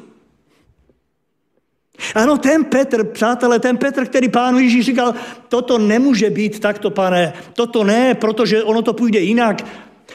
[2.14, 5.14] Ano, ten Petr, přátelé, ten Petr, který pánu Ježíš říkal,
[5.49, 9.66] toto nemůže být takto, pane, toto ne, protože ono to půjde jinak.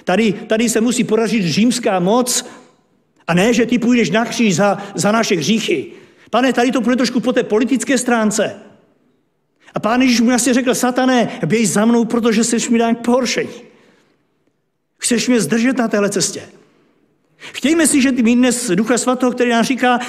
[0.04, 2.46] Tady, tady se musí poražit římská moc
[3.28, 5.86] a ne, že ty půjdeš na kříž za, za naše hříchy.
[6.30, 8.56] Pane, tady to půjde trošku po té politické stránce.
[9.74, 13.06] A pán Ježíš mu asi řekl, satané, běž za mnou, protože jsi mi dán k
[13.06, 13.73] pohoršení.
[15.04, 16.42] Chceš mě zdržet na téhle cestě.
[17.38, 20.00] Chtějme si, že ty mít dnes Ducha Svatého, který nám říká,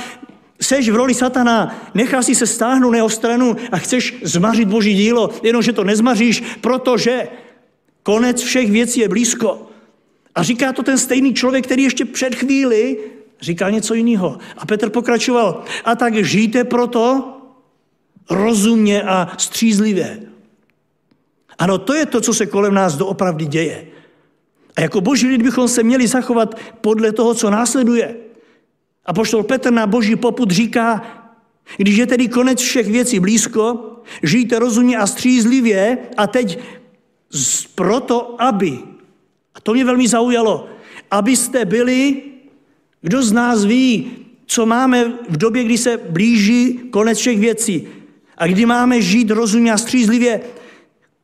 [0.60, 4.94] seš v roli satana, nechá si se stáhnout na jeho stranu a chceš zmařit Boží
[4.94, 7.28] dílo, jenomže to nezmaříš, protože
[8.02, 9.70] konec všech věcí je blízko.
[10.34, 12.98] A říká to ten stejný člověk, který ještě před chvíli
[13.40, 14.38] říkal něco jiného.
[14.56, 17.36] A Petr pokračoval, a tak žijte proto
[18.30, 20.22] rozumně a střízlivě.
[21.58, 23.86] Ano, to je to, co se kolem nás doopravdy děje.
[24.76, 28.16] A jako boží lid bychom se měli zachovat podle toho, co následuje.
[29.06, 31.02] A poštol Petr na boží poput říká,
[31.76, 33.90] když je tedy konec všech věcí blízko,
[34.22, 36.58] žijte rozumně a střízlivě a teď
[37.74, 38.78] proto, aby,
[39.54, 40.68] a to mě velmi zaujalo,
[41.10, 42.22] abyste byli,
[43.00, 44.10] kdo z nás ví,
[44.46, 47.88] co máme v době, kdy se blíží konec všech věcí
[48.36, 50.40] a kdy máme žít rozumně a střízlivě,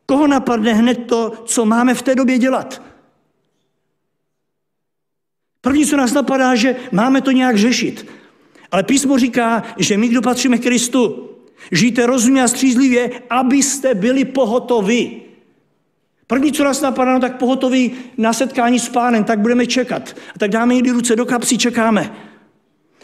[0.05, 2.81] koho napadne hned to, co máme v té době dělat?
[5.61, 8.07] První, co nás napadá, že máme to nějak řešit.
[8.71, 11.29] Ale písmo říká, že my, kdo patříme Kristu,
[11.71, 15.21] žijte rozumně a střízlivě, abyste byli pohotovi.
[16.27, 20.15] První, co nás napadá, no tak pohotoví na setkání s pánem, tak budeme čekat.
[20.35, 22.15] A tak dáme někdy ruce do kapsy, čekáme.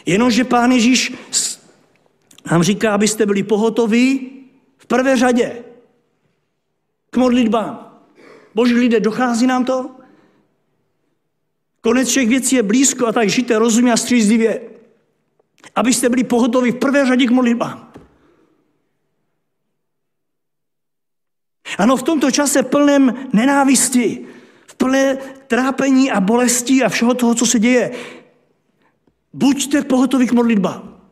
[0.06, 1.14] Jenomže pán Ježíš
[2.52, 4.30] nám říká, abyste byli pohotoví
[4.78, 5.64] v prvé řadě
[7.10, 8.00] k modlitbám.
[8.56, 9.97] Boží lidé, dochází nám to?
[11.88, 14.62] Konec všech věcí je blízko a tak žijte rozumně a střízlivě,
[15.76, 17.92] abyste byli pohotoví v prvé řadě k modlitbám.
[21.78, 24.26] Ano, v tomto čase plném nenávisti,
[24.68, 27.92] v plné trápení a bolesti a všeho toho, co se děje,
[29.34, 31.08] buďte pohotoví k modlitbám.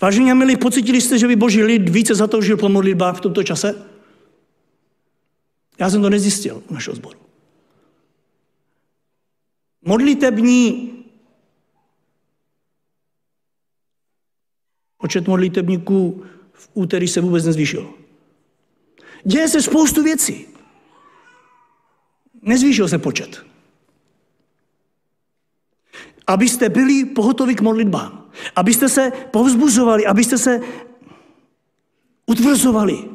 [0.00, 3.42] Vážení a milí, pocitili jste, že by boží lid více zatoužil po modlitbách v tomto
[3.42, 3.93] čase?
[5.78, 7.18] Já jsem to nezjistil u našeho sboru.
[9.82, 10.90] Modlitební
[14.98, 17.94] počet modlitebníků v úterý se vůbec nezvýšil.
[19.24, 20.46] Děje se spoustu věcí.
[22.42, 23.46] Nezvýšil se počet.
[26.26, 28.30] Abyste byli pohotovi k modlitbám.
[28.56, 30.60] Abyste se povzbuzovali, abyste se
[32.26, 33.13] utvrzovali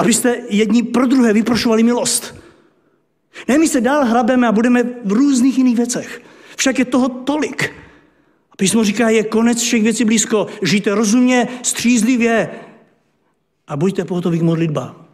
[0.00, 2.34] abyste jedni pro druhé vyprošovali milost.
[3.48, 6.22] Ne, my se dál hrabeme a budeme v různých jiných věcech.
[6.56, 7.72] Však je toho tolik.
[8.52, 10.46] A písmo říká, je konec všech věcí blízko.
[10.62, 12.50] Žijte rozumně, střízlivě
[13.68, 15.06] a buďte pohotoví k modlitbám.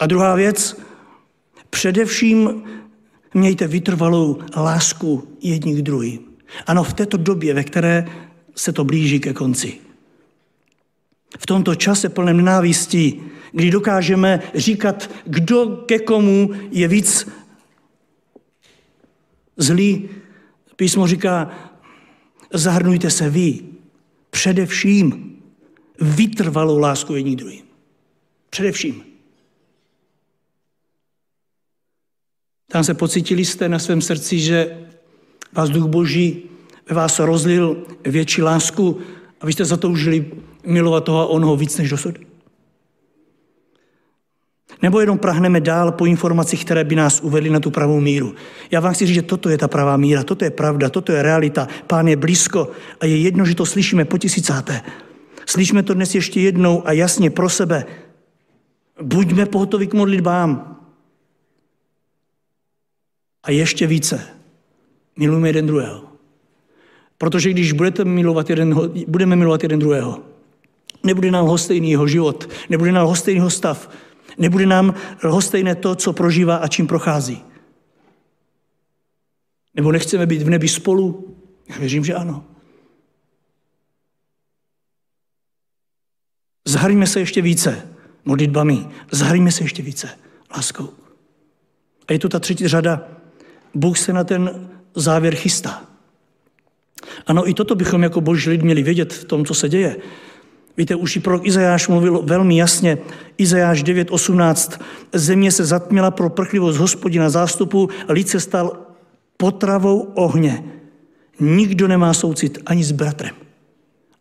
[0.00, 0.80] A druhá věc,
[1.70, 2.62] především
[3.34, 6.20] mějte vytrvalou lásku jedni k druhým.
[6.66, 8.06] Ano, v této době, ve které
[8.54, 9.87] se to blíží ke konci.
[11.38, 17.28] V tomto čase plném nenávistí, kdy dokážeme říkat, kdo ke komu je víc
[19.56, 20.08] zlý,
[20.76, 21.50] písmo říká,
[22.52, 23.60] zahrnujte se vy
[24.30, 25.36] především
[26.00, 27.64] vytrvalou lásku jedním druhým.
[28.50, 29.04] Především.
[32.70, 34.86] Tam se pocítili jste na svém srdci, že
[35.52, 36.42] vás Duch Boží
[36.88, 39.00] ve vás rozlil větší lásku
[39.40, 40.32] a vy jste zatoužili
[40.68, 42.18] milovat toho a onoho víc než dosud?
[44.82, 48.34] Nebo jenom prahneme dál po informacích, které by nás uvedly na tu pravou míru.
[48.70, 51.22] Já vám chci říct, že toto je ta pravá míra, toto je pravda, toto je
[51.22, 51.68] realita.
[51.86, 54.82] Pán je blízko a je jedno, že to slyšíme po tisícáté.
[55.46, 57.84] Slyšíme to dnes ještě jednou a jasně pro sebe.
[59.02, 60.76] Buďme pohotoví k modlitbám.
[63.42, 64.20] A ještě více.
[65.16, 66.02] Milujme jeden druhého.
[67.18, 70.27] Protože když budete milovat jeden, budeme milovat jeden druhého,
[71.08, 73.88] nebude nám lhostejný jeho život, nebude nám lhostejný jeho stav,
[74.38, 74.94] nebude nám
[75.24, 77.44] lhostejné to, co prožívá a čím prochází.
[79.74, 81.34] Nebo nechceme být v nebi spolu?
[81.68, 82.44] Já věřím, že ano.
[86.66, 87.88] Zhrňme se ještě více
[88.24, 90.18] modlitbami, zhrňme se ještě více
[90.56, 90.88] láskou.
[92.08, 93.08] A je tu ta třetí řada.
[93.74, 95.84] Bůh se na ten závěr chystá.
[97.26, 99.96] Ano, i toto bychom jako boží lid měli vědět v tom, co se děje.
[100.78, 102.98] Víte, už i prorok Izajáš mluvil velmi jasně.
[103.38, 104.80] Izajáš 9.18.
[105.12, 108.78] Země se zatměla pro prchlivost hospodina zástupu, lid se stal
[109.36, 110.64] potravou ohně.
[111.40, 113.34] Nikdo nemá soucit ani s bratrem.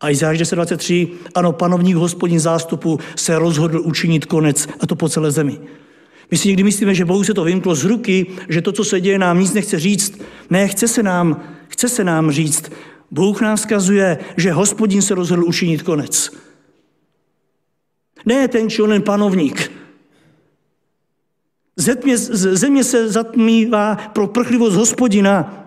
[0.01, 1.07] A Izajáš 10.23.
[1.35, 5.59] Ano, panovník hospodin zástupu se rozhodl učinit konec, a to po celé zemi.
[6.31, 9.01] My si někdy myslíme, že Bohu se to vymklo z ruky, že to, co se
[9.01, 10.21] děje, nám nic nechce říct.
[10.49, 12.71] Ne, chce se nám, chce se nám říct.
[13.11, 16.46] Bůh nám vzkazuje, že hospodin se rozhodl učinit konec.
[18.27, 19.71] Ne ten či onen panovník.
[21.75, 25.63] Země, země se zatmívá pro prchlivost hospodina.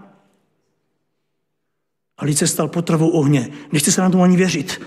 [2.18, 3.48] A lid se stal potravou ohně.
[3.72, 4.80] Nechce se na tomu ani věřit.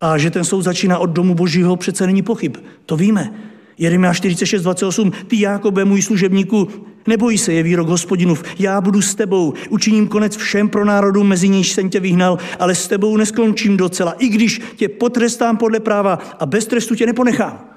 [0.00, 2.56] A že ten soud začíná od domu božího, přece není pochyb.
[2.86, 3.34] To víme.
[3.78, 5.10] Jeremia 46, 28.
[5.10, 8.44] Ty, Jákobe, můj služebníku, neboj se, je výrok hospodinův.
[8.58, 12.74] Já budu s tebou, učiním konec všem pro národů, mezi níž jsem tě vyhnal, ale
[12.74, 17.76] s tebou neskončím docela, i když tě potrestám podle práva a bez trestu tě neponechám.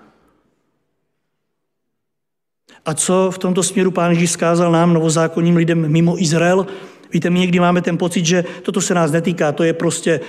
[2.85, 6.67] A co v tomto směru pán Ježíš zkázal nám, novozákonním lidem mimo Izrael?
[7.13, 10.19] Víte, my někdy máme ten pocit, že toto se nás netýká, to je prostě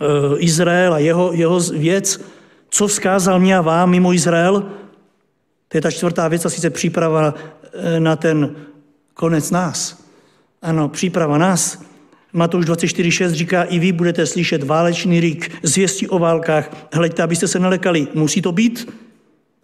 [0.00, 2.20] uh, Izrael a jeho, jeho věc.
[2.70, 4.60] Co vzkázal mě a vám mimo Izrael?
[5.68, 7.34] To je ta čtvrtá věc a sice příprava
[7.98, 8.56] na ten
[9.14, 10.04] konec nás.
[10.62, 11.82] Ano, příprava nás.
[12.32, 16.88] Matouš 24.6 říká, i vy budete slyšet válečný rík, zvěstí o válkách.
[16.92, 18.08] Hleďte, abyste se nelekali.
[18.14, 18.94] Musí to být,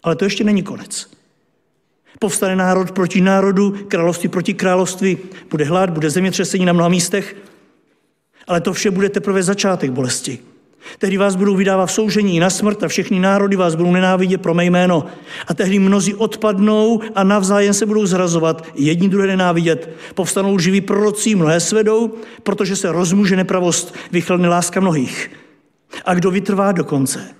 [0.02, 1.10] ale to ještě není konec.
[2.18, 5.18] Povstane národ proti národu, království proti království,
[5.50, 7.36] bude hlad, bude zemětřesení na mnoha místech,
[8.46, 10.38] ale to vše bude teprve začátek bolesti.
[10.98, 14.54] Tehdy vás budou vydávat v soužení na smrt a všechny národy vás budou nenávidět pro
[14.54, 15.04] mé jméno.
[15.46, 19.90] A tehdy mnozí odpadnou a navzájem se budou zrazovat, jedni druhé nenávidět.
[20.14, 25.30] Povstanou živí proroci, mnohé svedou, protože se rozmůže nepravost, vychlne láska mnohých.
[26.04, 27.34] A kdo vytrvá do konce,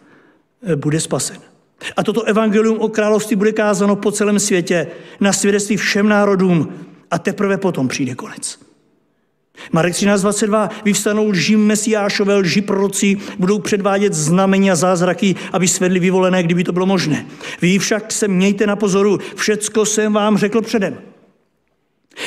[0.76, 1.36] bude spasen.
[1.96, 4.86] A toto evangelium o království bude kázáno po celém světě,
[5.20, 6.72] na svědectví všem národům
[7.10, 8.69] a teprve potom přijde konec.
[9.72, 10.68] Marek 13.22.
[10.84, 16.72] Vyvstanou lži mesiášové, lži proroci, budou předvádět znamení a zázraky, aby svedli vyvolené, kdyby to
[16.72, 17.26] bylo možné.
[17.62, 21.09] Vy však se mějte na pozoru, všecko jsem vám řekl předem.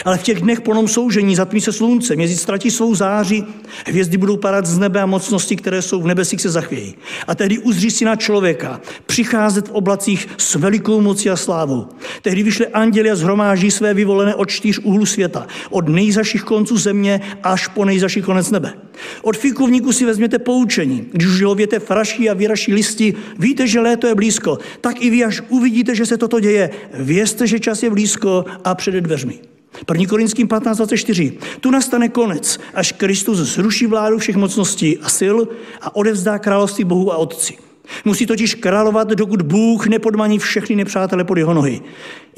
[0.06, 3.44] Ale v těch dnech plnom soužení zatmí se slunce, měsíc ztratí svou záři,
[3.86, 6.96] hvězdy budou padat z nebe a mocnosti, které jsou v nebesích, se zachvějí.
[7.28, 11.88] A tehdy uzří si na člověka přicházet v oblacích s velikou mocí a slávou.
[12.22, 17.22] Tehdy vyšle anděli a zhromáží své vyvolené od čtyř úhlů světa, od nejzaších konců země
[17.44, 18.74] až po nejzaší konec nebe.
[19.22, 21.08] Od fikovníku si vezměte poučení.
[21.12, 24.58] Když už ho věte fraší a vyraší listy, víte, že léto je blízko.
[24.82, 28.76] Tak i vy, až uvidíte, že se toto děje, vězte, že čas je blízko a
[28.76, 29.53] před dveřmi.
[29.92, 30.06] 1.
[30.10, 31.34] Korinským 15.24.
[31.60, 35.36] Tu nastane konec, až Kristus zruší vládu všech mocností a sil
[35.82, 37.58] a odevzdá království Bohu a Otci.
[38.06, 41.82] Musí totiž královat, dokud Bůh nepodmaní všechny nepřátele pod jeho nohy.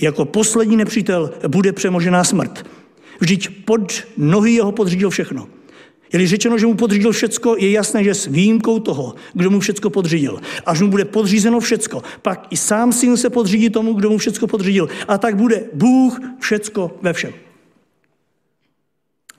[0.02, 2.66] Jako poslední nepřítel bude přemožená smrt.
[3.20, 5.48] Vždyť pod nohy jeho podřídil všechno.
[6.16, 9.90] Je-li řečeno, že mu podřídil všecko, je jasné, že s výjimkou toho, kdo mu všecko
[9.90, 10.40] podřídil.
[10.66, 14.48] Až mu bude podřízeno všecko, pak i sám syn se podřídí tomu, kdo mu všecko
[14.48, 14.90] podřídil.
[15.08, 17.34] A tak bude Bůh všecko ve všem.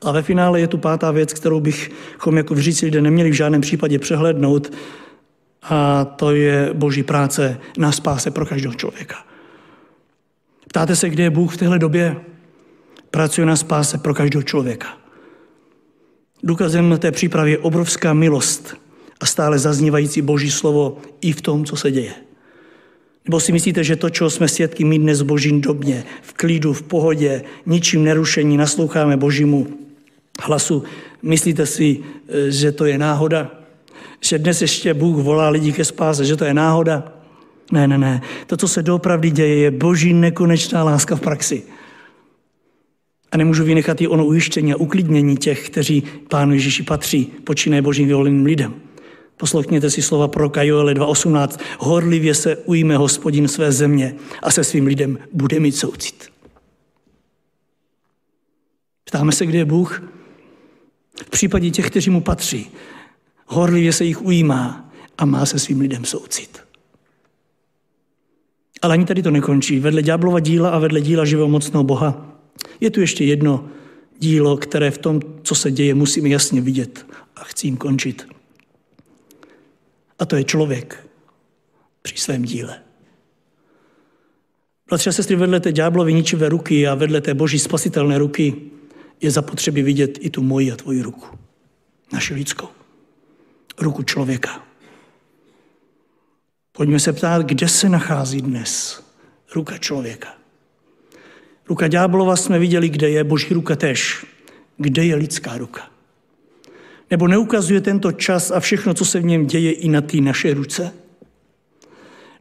[0.03, 3.61] A ve finále je tu pátá věc, kterou bychom jako vříci lidé neměli v žádném
[3.61, 4.72] případě přehlednout,
[5.62, 9.16] a to je boží práce na spáse pro každého člověka.
[10.68, 12.16] Ptáte se, kde je Bůh v téhle době?
[13.11, 15.06] Pracuje na spáse pro každého člověka.
[16.43, 18.76] Důkazem té přípravy je obrovská milost
[19.20, 22.12] a stále zaznívající boží slovo i v tom, co se děje.
[23.24, 26.82] Nebo si myslíte, že to, čeho jsme svědky my dnes božím době, v klidu, v
[26.82, 29.66] pohodě, ničím nerušení, nasloucháme božímu
[30.43, 30.84] hlasu,
[31.22, 32.01] myslíte si,
[32.49, 33.51] že to je náhoda?
[34.20, 37.12] Že dnes ještě Bůh volá lidi ke spáse, že to je náhoda?
[37.72, 38.22] Ne, ne, ne.
[38.47, 41.62] To, co se doopravdy děje, je boží nekonečná láska v praxi.
[43.37, 48.45] Nemůžu vynechat i ono ujištění a uklidnění těch, kteří Pánu Ježíši patří, počínaje božím vyvoleným
[48.45, 48.74] lidem.
[49.37, 51.59] Poslouchněte si slova pro Joele 2.18.
[51.78, 56.28] Horlivě se ujme hospodin své země a se svým lidem bude mít soucit.
[59.05, 60.03] Ptáme se, kde je Bůh?
[61.24, 62.70] V případě těch, kteří mu patří.
[63.47, 66.61] Horlivě se jich ujímá a má se svým lidem soucit.
[68.82, 69.80] Ale ani tady to nekončí.
[69.80, 72.36] Vedle ďáblova díla a vedle díla živého mocného Boha
[72.81, 73.69] je tu ještě jedno
[74.19, 78.29] dílo, které v tom, co se děje, musíme jasně vidět a chci jim končit.
[80.19, 81.09] A to je člověk
[82.03, 82.83] při svém díle.
[84.89, 88.55] Bratři a sestry, vedle té ďáblovy ničivé ruky a vedle té boží spasitelné ruky
[89.21, 91.39] je zapotřebí vidět i tu moji a tvoji ruku.
[92.13, 92.69] Naši lidskou.
[93.79, 94.67] Ruku člověka.
[96.73, 99.03] Pojďme se ptát, kde se nachází dnes
[99.55, 100.36] ruka člověka.
[101.69, 104.27] Ruka ďáblova jsme viděli, kde je, boží ruka tež.
[104.77, 105.91] Kde je lidská ruka?
[107.11, 110.55] Nebo neukazuje tento čas a všechno, co se v něm děje, i na té naše
[110.55, 110.93] ruce?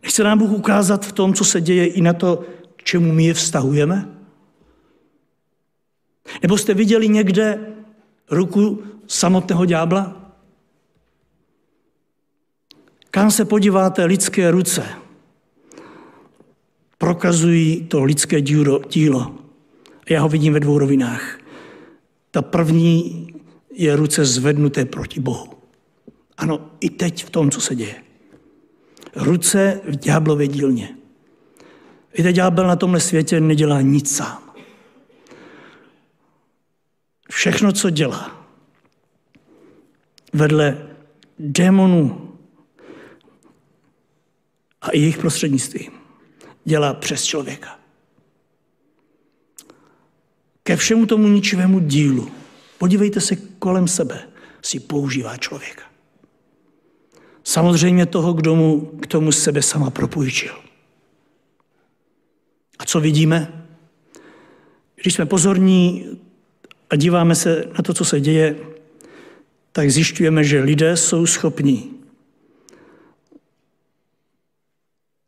[0.04, 2.46] Nechce nám Bůh ukázat v tom, co se děje, i na to,
[2.76, 4.10] k čemu my je vztahujeme?
[6.42, 7.74] Nebo jste viděli někde
[8.32, 10.32] ruku samotného ďábla?
[13.12, 14.86] Kam se podíváte lidské ruce,
[17.06, 19.36] prokazují to lidské dílo.
[20.10, 21.40] Já ho vidím ve dvou rovinách.
[22.32, 23.28] Ta první
[23.74, 25.54] je ruce zvednuté proti Bohu.
[26.38, 27.96] Ano, i teď v tom, co se děje.
[29.16, 30.98] Ruce v ďáblově dílně.
[32.18, 34.56] Víte, ďábel na tomhle světě nedělá nic sám.
[37.30, 38.48] Všechno, co dělá,
[40.34, 40.88] vedle
[41.40, 42.32] démonů
[44.82, 46.05] a jejich prostřednictvím,
[46.66, 47.80] dělá přes člověka.
[50.64, 52.32] Ke všemu tomu ničivému dílu,
[52.78, 54.28] podívejte se kolem sebe,
[54.62, 55.84] si používá člověka.
[57.44, 60.54] Samozřejmě toho, kdo mu k tomu sebe sama propůjčil.
[62.80, 63.68] A co vidíme?
[64.96, 66.06] Když jsme pozorní
[66.90, 68.56] a díváme se na to, co se děje,
[69.72, 71.96] tak zjišťujeme, že lidé jsou schopní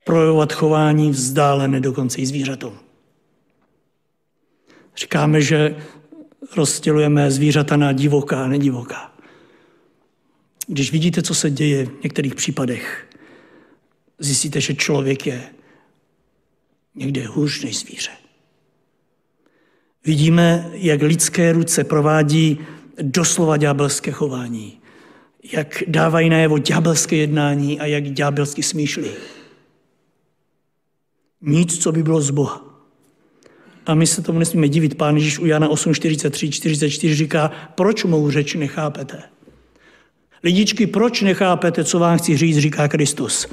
[0.08, 2.74] projevovat chování vzdálené dokonce i zvířatům.
[4.98, 5.76] Říkáme, že
[6.56, 9.14] rozdělujeme zvířata na divoká a nedivoká.
[10.68, 13.08] Když vidíte, co se děje v některých případech,
[14.20, 15.44] zjistíte, že člověk je
[16.96, 18.12] někde hůř než zvíře.
[20.06, 22.60] Vidíme, jak lidské ruce provádí
[23.02, 24.80] doslova ďábelské chování,
[25.52, 29.37] jak dávají najevo ďábelské jednání a jak ďábelsky smýšlí.
[31.42, 32.68] Nic, co by bylo z Boha.
[33.86, 34.96] A my se tomu nesmíme divit.
[34.96, 39.24] Pán Ježíš u Jana 8, 43, 44 říká, proč mou řeč nechápete?
[40.44, 43.48] Lidičky, proč nechápete, co vám chci říct, říká Kristus.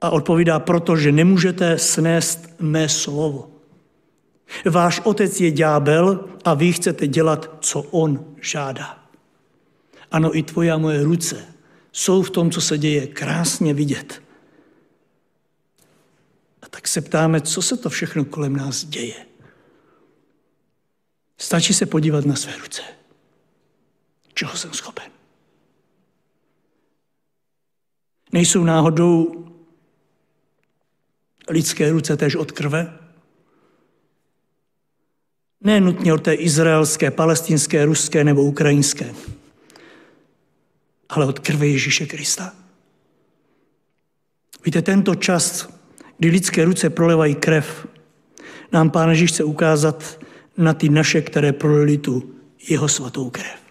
[0.00, 3.50] A odpovídá, protože nemůžete snést mé slovo.
[4.64, 8.98] Váš otec je ďábel a vy chcete dělat, co on žádá.
[10.10, 11.36] Ano, i tvoje a moje ruce
[11.92, 14.22] jsou v tom, co se děje, krásně vidět.
[16.76, 19.26] Tak se ptáme, co se to všechno kolem nás děje.
[21.38, 22.82] Stačí se podívat na své ruce.
[24.34, 25.10] Čeho jsem schopen?
[28.32, 29.46] Nejsou náhodou
[31.48, 32.98] lidské ruce též od krve?
[35.60, 39.14] Ne nutně od té izraelské, palestinské, ruské nebo ukrajinské,
[41.08, 42.54] ale od krve Ježíše Krista.
[44.64, 45.75] Víte, tento čas,
[46.18, 47.86] kdy lidské ruce prolevají krev,
[48.72, 50.20] nám Pán Ježíš chce ukázat
[50.56, 52.34] na ty naše, které prolili tu
[52.68, 53.66] jeho svatou krev.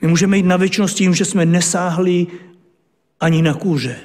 [0.00, 2.26] My můžeme jít na věčnost tím, že jsme nesáhli
[3.20, 4.00] ani na kůže.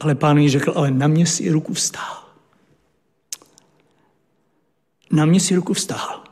[0.00, 2.24] Ale pán jí řekl, ale na mě si ruku vstál.
[5.10, 6.24] Na mě si ruku vstál.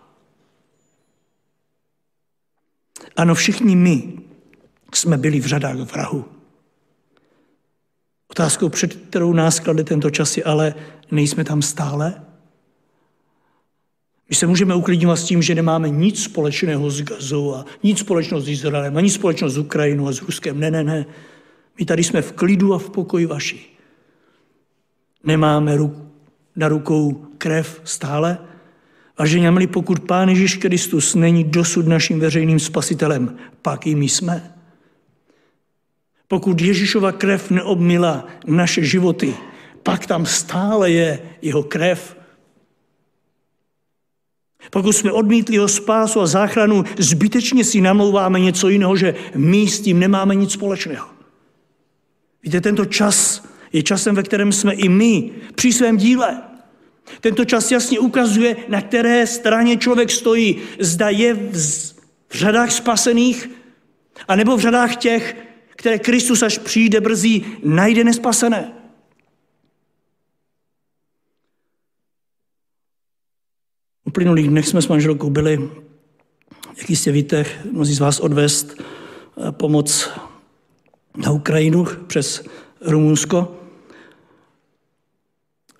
[3.16, 4.18] Ano, všichni my
[4.95, 6.36] jsme byli v řadách vrahu.
[8.31, 10.74] Otázkou, před kterou nás klade tento čas, je ale
[11.11, 12.22] nejsme tam stále?
[14.29, 18.41] My se můžeme uklidňovat s tím, že nemáme nic společného s Gazou a nic společného
[18.41, 20.61] s Izraelem a nic společného s Ukrajinou a s Ruskem.
[20.61, 21.07] Ne, ne, ne.
[21.79, 23.61] My tady jsme v klidu a v pokoji vaši.
[25.24, 25.79] Nemáme
[26.57, 28.39] na rukou krev stále.
[29.18, 34.56] Vážení milí, pokud Pán Ježíš Kristus není dosud naším veřejným spasitelem, pak i my jsme.
[36.29, 39.35] Pokud Ježíšova krev neobmila naše životy,
[39.83, 42.16] pak tam stále je jeho krev.
[44.70, 49.81] Pokud jsme odmítli jeho spásu a záchranu, zbytečně si namlouváme něco jiného, že my s
[49.81, 51.07] tím nemáme nic společného.
[52.43, 56.43] Víte, tento čas je časem, ve kterém jsme i my při svém díle.
[57.20, 60.57] Tento čas jasně ukazuje, na které straně člověk stojí.
[60.81, 61.57] Zda je v,
[62.31, 63.51] řadách spasených,
[64.29, 65.37] anebo v řadách těch,
[65.77, 68.72] které Kristus, až přijde brzy, najde nespasené.
[74.05, 75.70] Uplynulých dnech jsme s manželkou byli,
[76.79, 80.11] jak jistě víte, mnozí z vás odvést eh, pomoc
[81.16, 82.45] na Ukrajinu přes
[82.81, 83.57] Rumunsko.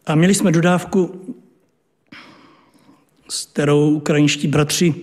[0.07, 1.20] A měli jsme dodávku,
[3.28, 4.94] s kterou ukrajinští bratři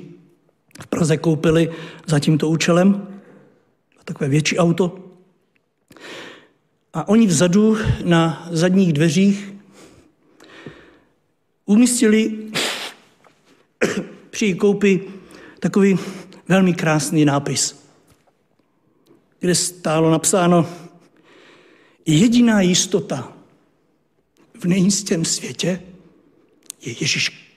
[0.82, 1.72] v Praze koupili
[2.06, 3.13] za tímto účelem,
[4.06, 5.00] takové větší auto.
[6.94, 9.54] A oni vzadu na zadních dveřích
[11.66, 12.52] umístili
[14.30, 15.08] při koupi
[15.60, 16.00] takový
[16.48, 17.86] velmi krásný nápis,
[19.40, 20.70] kde stálo napsáno
[22.06, 23.34] jediná jistota
[24.60, 25.82] v nejistém světě
[26.82, 27.56] je Ježíš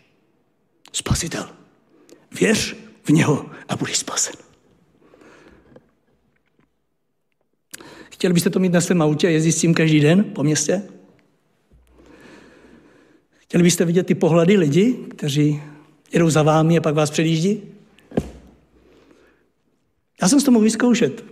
[0.92, 1.50] spasitel.
[2.32, 4.45] Věř v něho a budeš spasen.
[8.16, 10.82] Chtěli byste to mít na svém autě a jezdit s tím každý den po městě?
[13.38, 15.62] Chtěli byste vidět ty pohledy lidí, kteří
[16.12, 17.62] jedou za vámi a pak vás předjíždí?
[20.22, 21.24] Já jsem s to mohl vyzkoušet.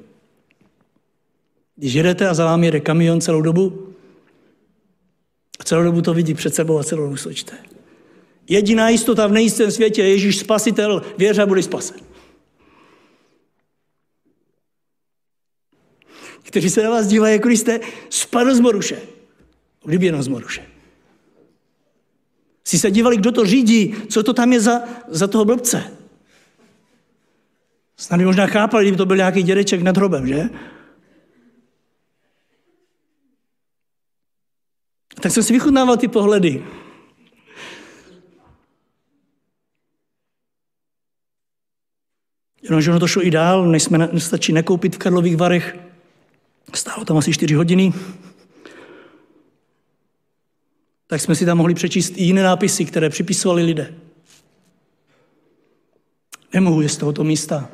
[1.76, 3.88] Když jedete a za vámi jede kamion celou dobu,
[5.60, 7.52] a celou dobu to vidí před sebou a celou dobu sočte.
[8.48, 11.96] Jediná jistota v nejistém světě je Ježíš spasitel, věř a bude spasen.
[16.46, 17.80] Kteří se na vás dívají, jako když jste
[18.10, 18.98] spadl z Moruše.
[19.84, 20.66] Kdyby jenom z Moruše.
[22.64, 25.84] Si se dívali, kdo to řídí, co to tam je za, za toho blbce.
[27.96, 30.50] Snad by možná chápali, kdyby to byl nějaký dědeček nad hrobem, že?
[35.20, 36.64] Tak jsem si vychutnával ty pohledy.
[42.62, 45.83] Jenomže ono to šlo i dál, než jsme nestačí nekoupit v Karlových Varech.
[46.74, 47.92] Stálo tam asi 4 hodiny.
[51.06, 53.94] Tak jsme si tam mohli přečíst i jiné nápisy, které připisovali lidé.
[56.52, 57.70] Nemohu je z tohoto místa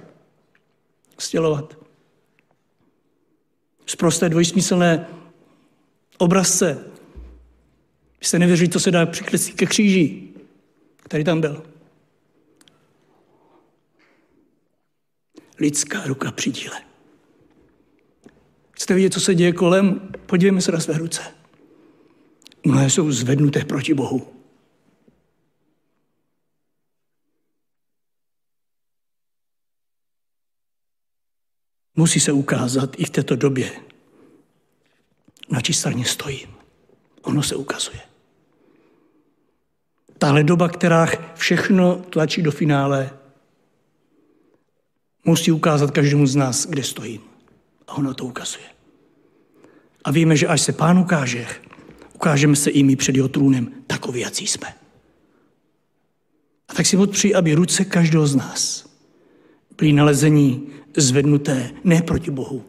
[1.18, 1.78] stělovat.
[3.86, 5.06] Z prosté dvojsmyslné
[6.18, 6.84] obrazce.
[8.20, 10.28] Vy jste nevěřili, co se dá přikreslit ke kříži,
[10.96, 11.62] který tam byl.
[15.58, 16.89] Lidská ruka při díle.
[18.80, 20.12] Chcete vidět, co se děje kolem?
[20.26, 21.22] Podívejme se na své ruce.
[22.64, 24.32] Mnohé jsou zvednuté proti Bohu.
[31.96, 33.72] Musí se ukázat i v této době,
[35.50, 36.54] na čí straně stojím.
[37.22, 38.00] Ono se ukazuje.
[40.18, 43.10] Tahle doba, která všechno tlačí do finále,
[45.24, 47.22] musí ukázat každému z nás, kde stojím.
[47.86, 48.69] A ono to ukazuje.
[50.04, 51.46] A víme, že až se pán ukáže,
[52.14, 54.68] ukážeme se i my před jeho trůnem, takový, jací jsme.
[56.68, 58.90] A tak si odpři, aby ruce každého z nás
[59.78, 62.64] byly nalezení zvednuté ne proti Bohu,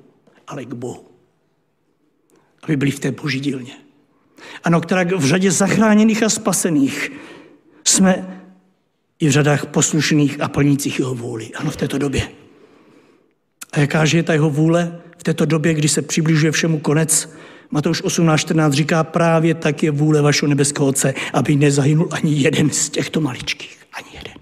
[0.47, 1.07] ale k Bohu.
[2.63, 3.73] Aby byli v té boží dílně.
[4.63, 7.11] Ano, která v řadě zachráněných a spasených
[7.83, 8.41] jsme
[9.19, 11.51] i v řadách poslušných a plnících jeho vůli.
[11.55, 12.31] Ano, v této době.
[13.71, 17.29] A jaká je ta jeho vůle v této době, kdy se přibližuje všemu konec,
[17.71, 22.89] Matouš 18.14 říká, právě tak je vůle vašeho nebeského Otce, aby nezahynul ani jeden z
[22.89, 23.77] těchto maličkých.
[23.93, 24.33] Ani jeden.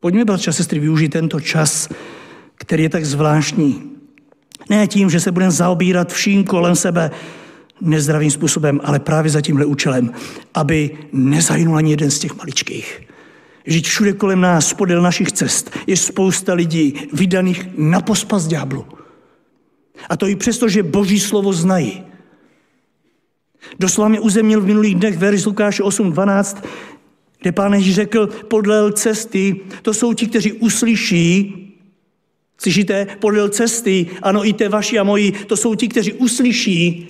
[0.00, 1.88] Pojďme, bratři a sestry, využít tento čas,
[2.54, 3.82] který je tak zvláštní.
[4.68, 7.10] Ne tím, že se budeme zaobírat vším kolem sebe
[7.80, 10.12] nezdravým způsobem, ale právě za tímhle účelem,
[10.54, 13.09] aby nezahynul ani jeden z těch maličkých.
[13.66, 18.86] Žít všude kolem nás, podél našich cest, je spousta lidí vydaných na pospas ďáblu.
[20.08, 22.02] A to i přesto, že boží slovo znají.
[23.78, 26.62] Doslova mě uzemnil v minulých dnech verš Lukáše 8.12,
[27.40, 31.56] kde pán Ježíš řekl, podle cesty, to jsou ti, kteří uslyší,
[32.58, 37.08] slyšíte, podle cesty, ano, i té vaši a moji, to jsou ti, kteří uslyší,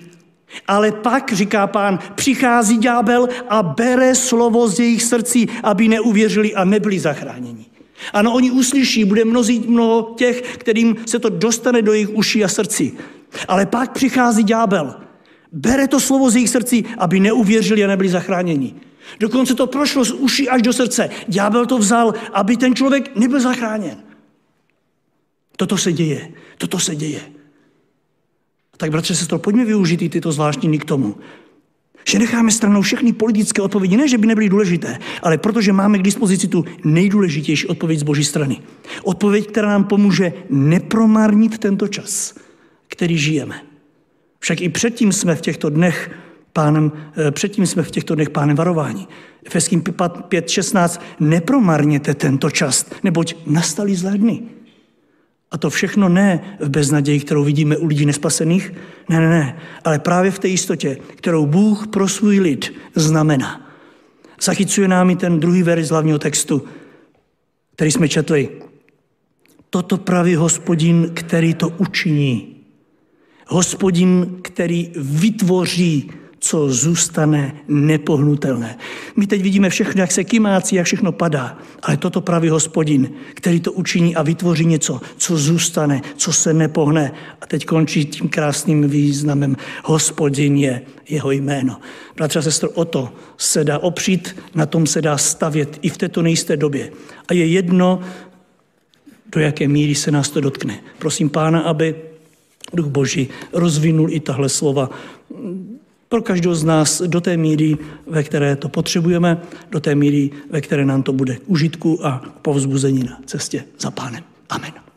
[0.66, 6.64] ale pak, říká pán, přichází ďábel a bere slovo z jejich srdcí, aby neuvěřili a
[6.64, 7.66] nebyli zachráněni.
[8.12, 12.48] Ano, oni uslyší, bude mnozí mnoho těch, kterým se to dostane do jejich uší a
[12.48, 12.92] srdcí.
[13.48, 14.94] Ale pak přichází ďábel.
[15.52, 18.74] Bere to slovo z jejich srdcí, aby neuvěřili a nebyli zachráněni.
[19.20, 21.10] Dokonce to prošlo z uší až do srdce.
[21.28, 23.96] Ďábel to vzal, aby ten člověk nebyl zachráněn.
[25.56, 26.32] Toto se děje.
[26.58, 27.20] Toto se děje.
[28.80, 31.16] Tak, bratře, sestro, pojďme využít i tyto zvláštní k tomu,
[32.08, 36.02] že necháme stranou všechny politické odpovědi, ne, že by nebyly důležité, ale protože máme k
[36.02, 38.60] dispozici tu nejdůležitější odpověď z Boží strany.
[39.02, 42.34] Odpověď, která nám pomůže nepromarnit tento čas,
[42.88, 43.62] který žijeme.
[44.38, 46.10] Však i předtím jsme v těchto dnech
[46.52, 49.08] pánem, eh, předtím jsme v těchto dnech pánem varování.
[49.44, 51.00] Efeským 5.16.
[51.20, 54.42] Nepromarněte tento čas, neboť nastali zlé dny.
[55.50, 58.72] A to všechno ne v beznaději, kterou vidíme u lidí nespasených,
[59.08, 63.70] ne, ne, ne, ale právě v té jistotě, kterou Bůh pro svůj lid znamená.
[64.42, 66.64] Zachycuje nám i ten druhý verš z hlavního textu,
[67.74, 68.48] který jsme četli.
[69.70, 72.56] Toto praví hospodin, který to učiní.
[73.46, 76.10] Hospodin, který vytvoří
[76.40, 78.78] co zůstane nepohnutelné.
[79.16, 83.60] My teď vidíme všechno, jak se kymácí, jak všechno padá, ale toto praví hospodin, který
[83.60, 87.12] to učiní a vytvoří něco, co zůstane, co se nepohne.
[87.40, 89.56] A teď končí tím krásným významem.
[89.84, 91.80] Hospodin je jeho jméno.
[92.16, 95.98] Bratře a sestro, o to se dá opřít, na tom se dá stavět i v
[95.98, 96.92] této nejisté době.
[97.28, 98.00] A je jedno,
[99.32, 100.80] do jaké míry se nás to dotkne.
[100.98, 101.94] Prosím Pána, aby
[102.72, 104.90] Duch Boží rozvinul i tahle slova
[106.10, 109.38] pro každého z nás do té míry, ve které to potřebujeme,
[109.70, 113.90] do té míry, ve které nám to bude k užitku a povzbuzení na cestě za
[113.90, 114.24] pánem.
[114.50, 114.89] Amen.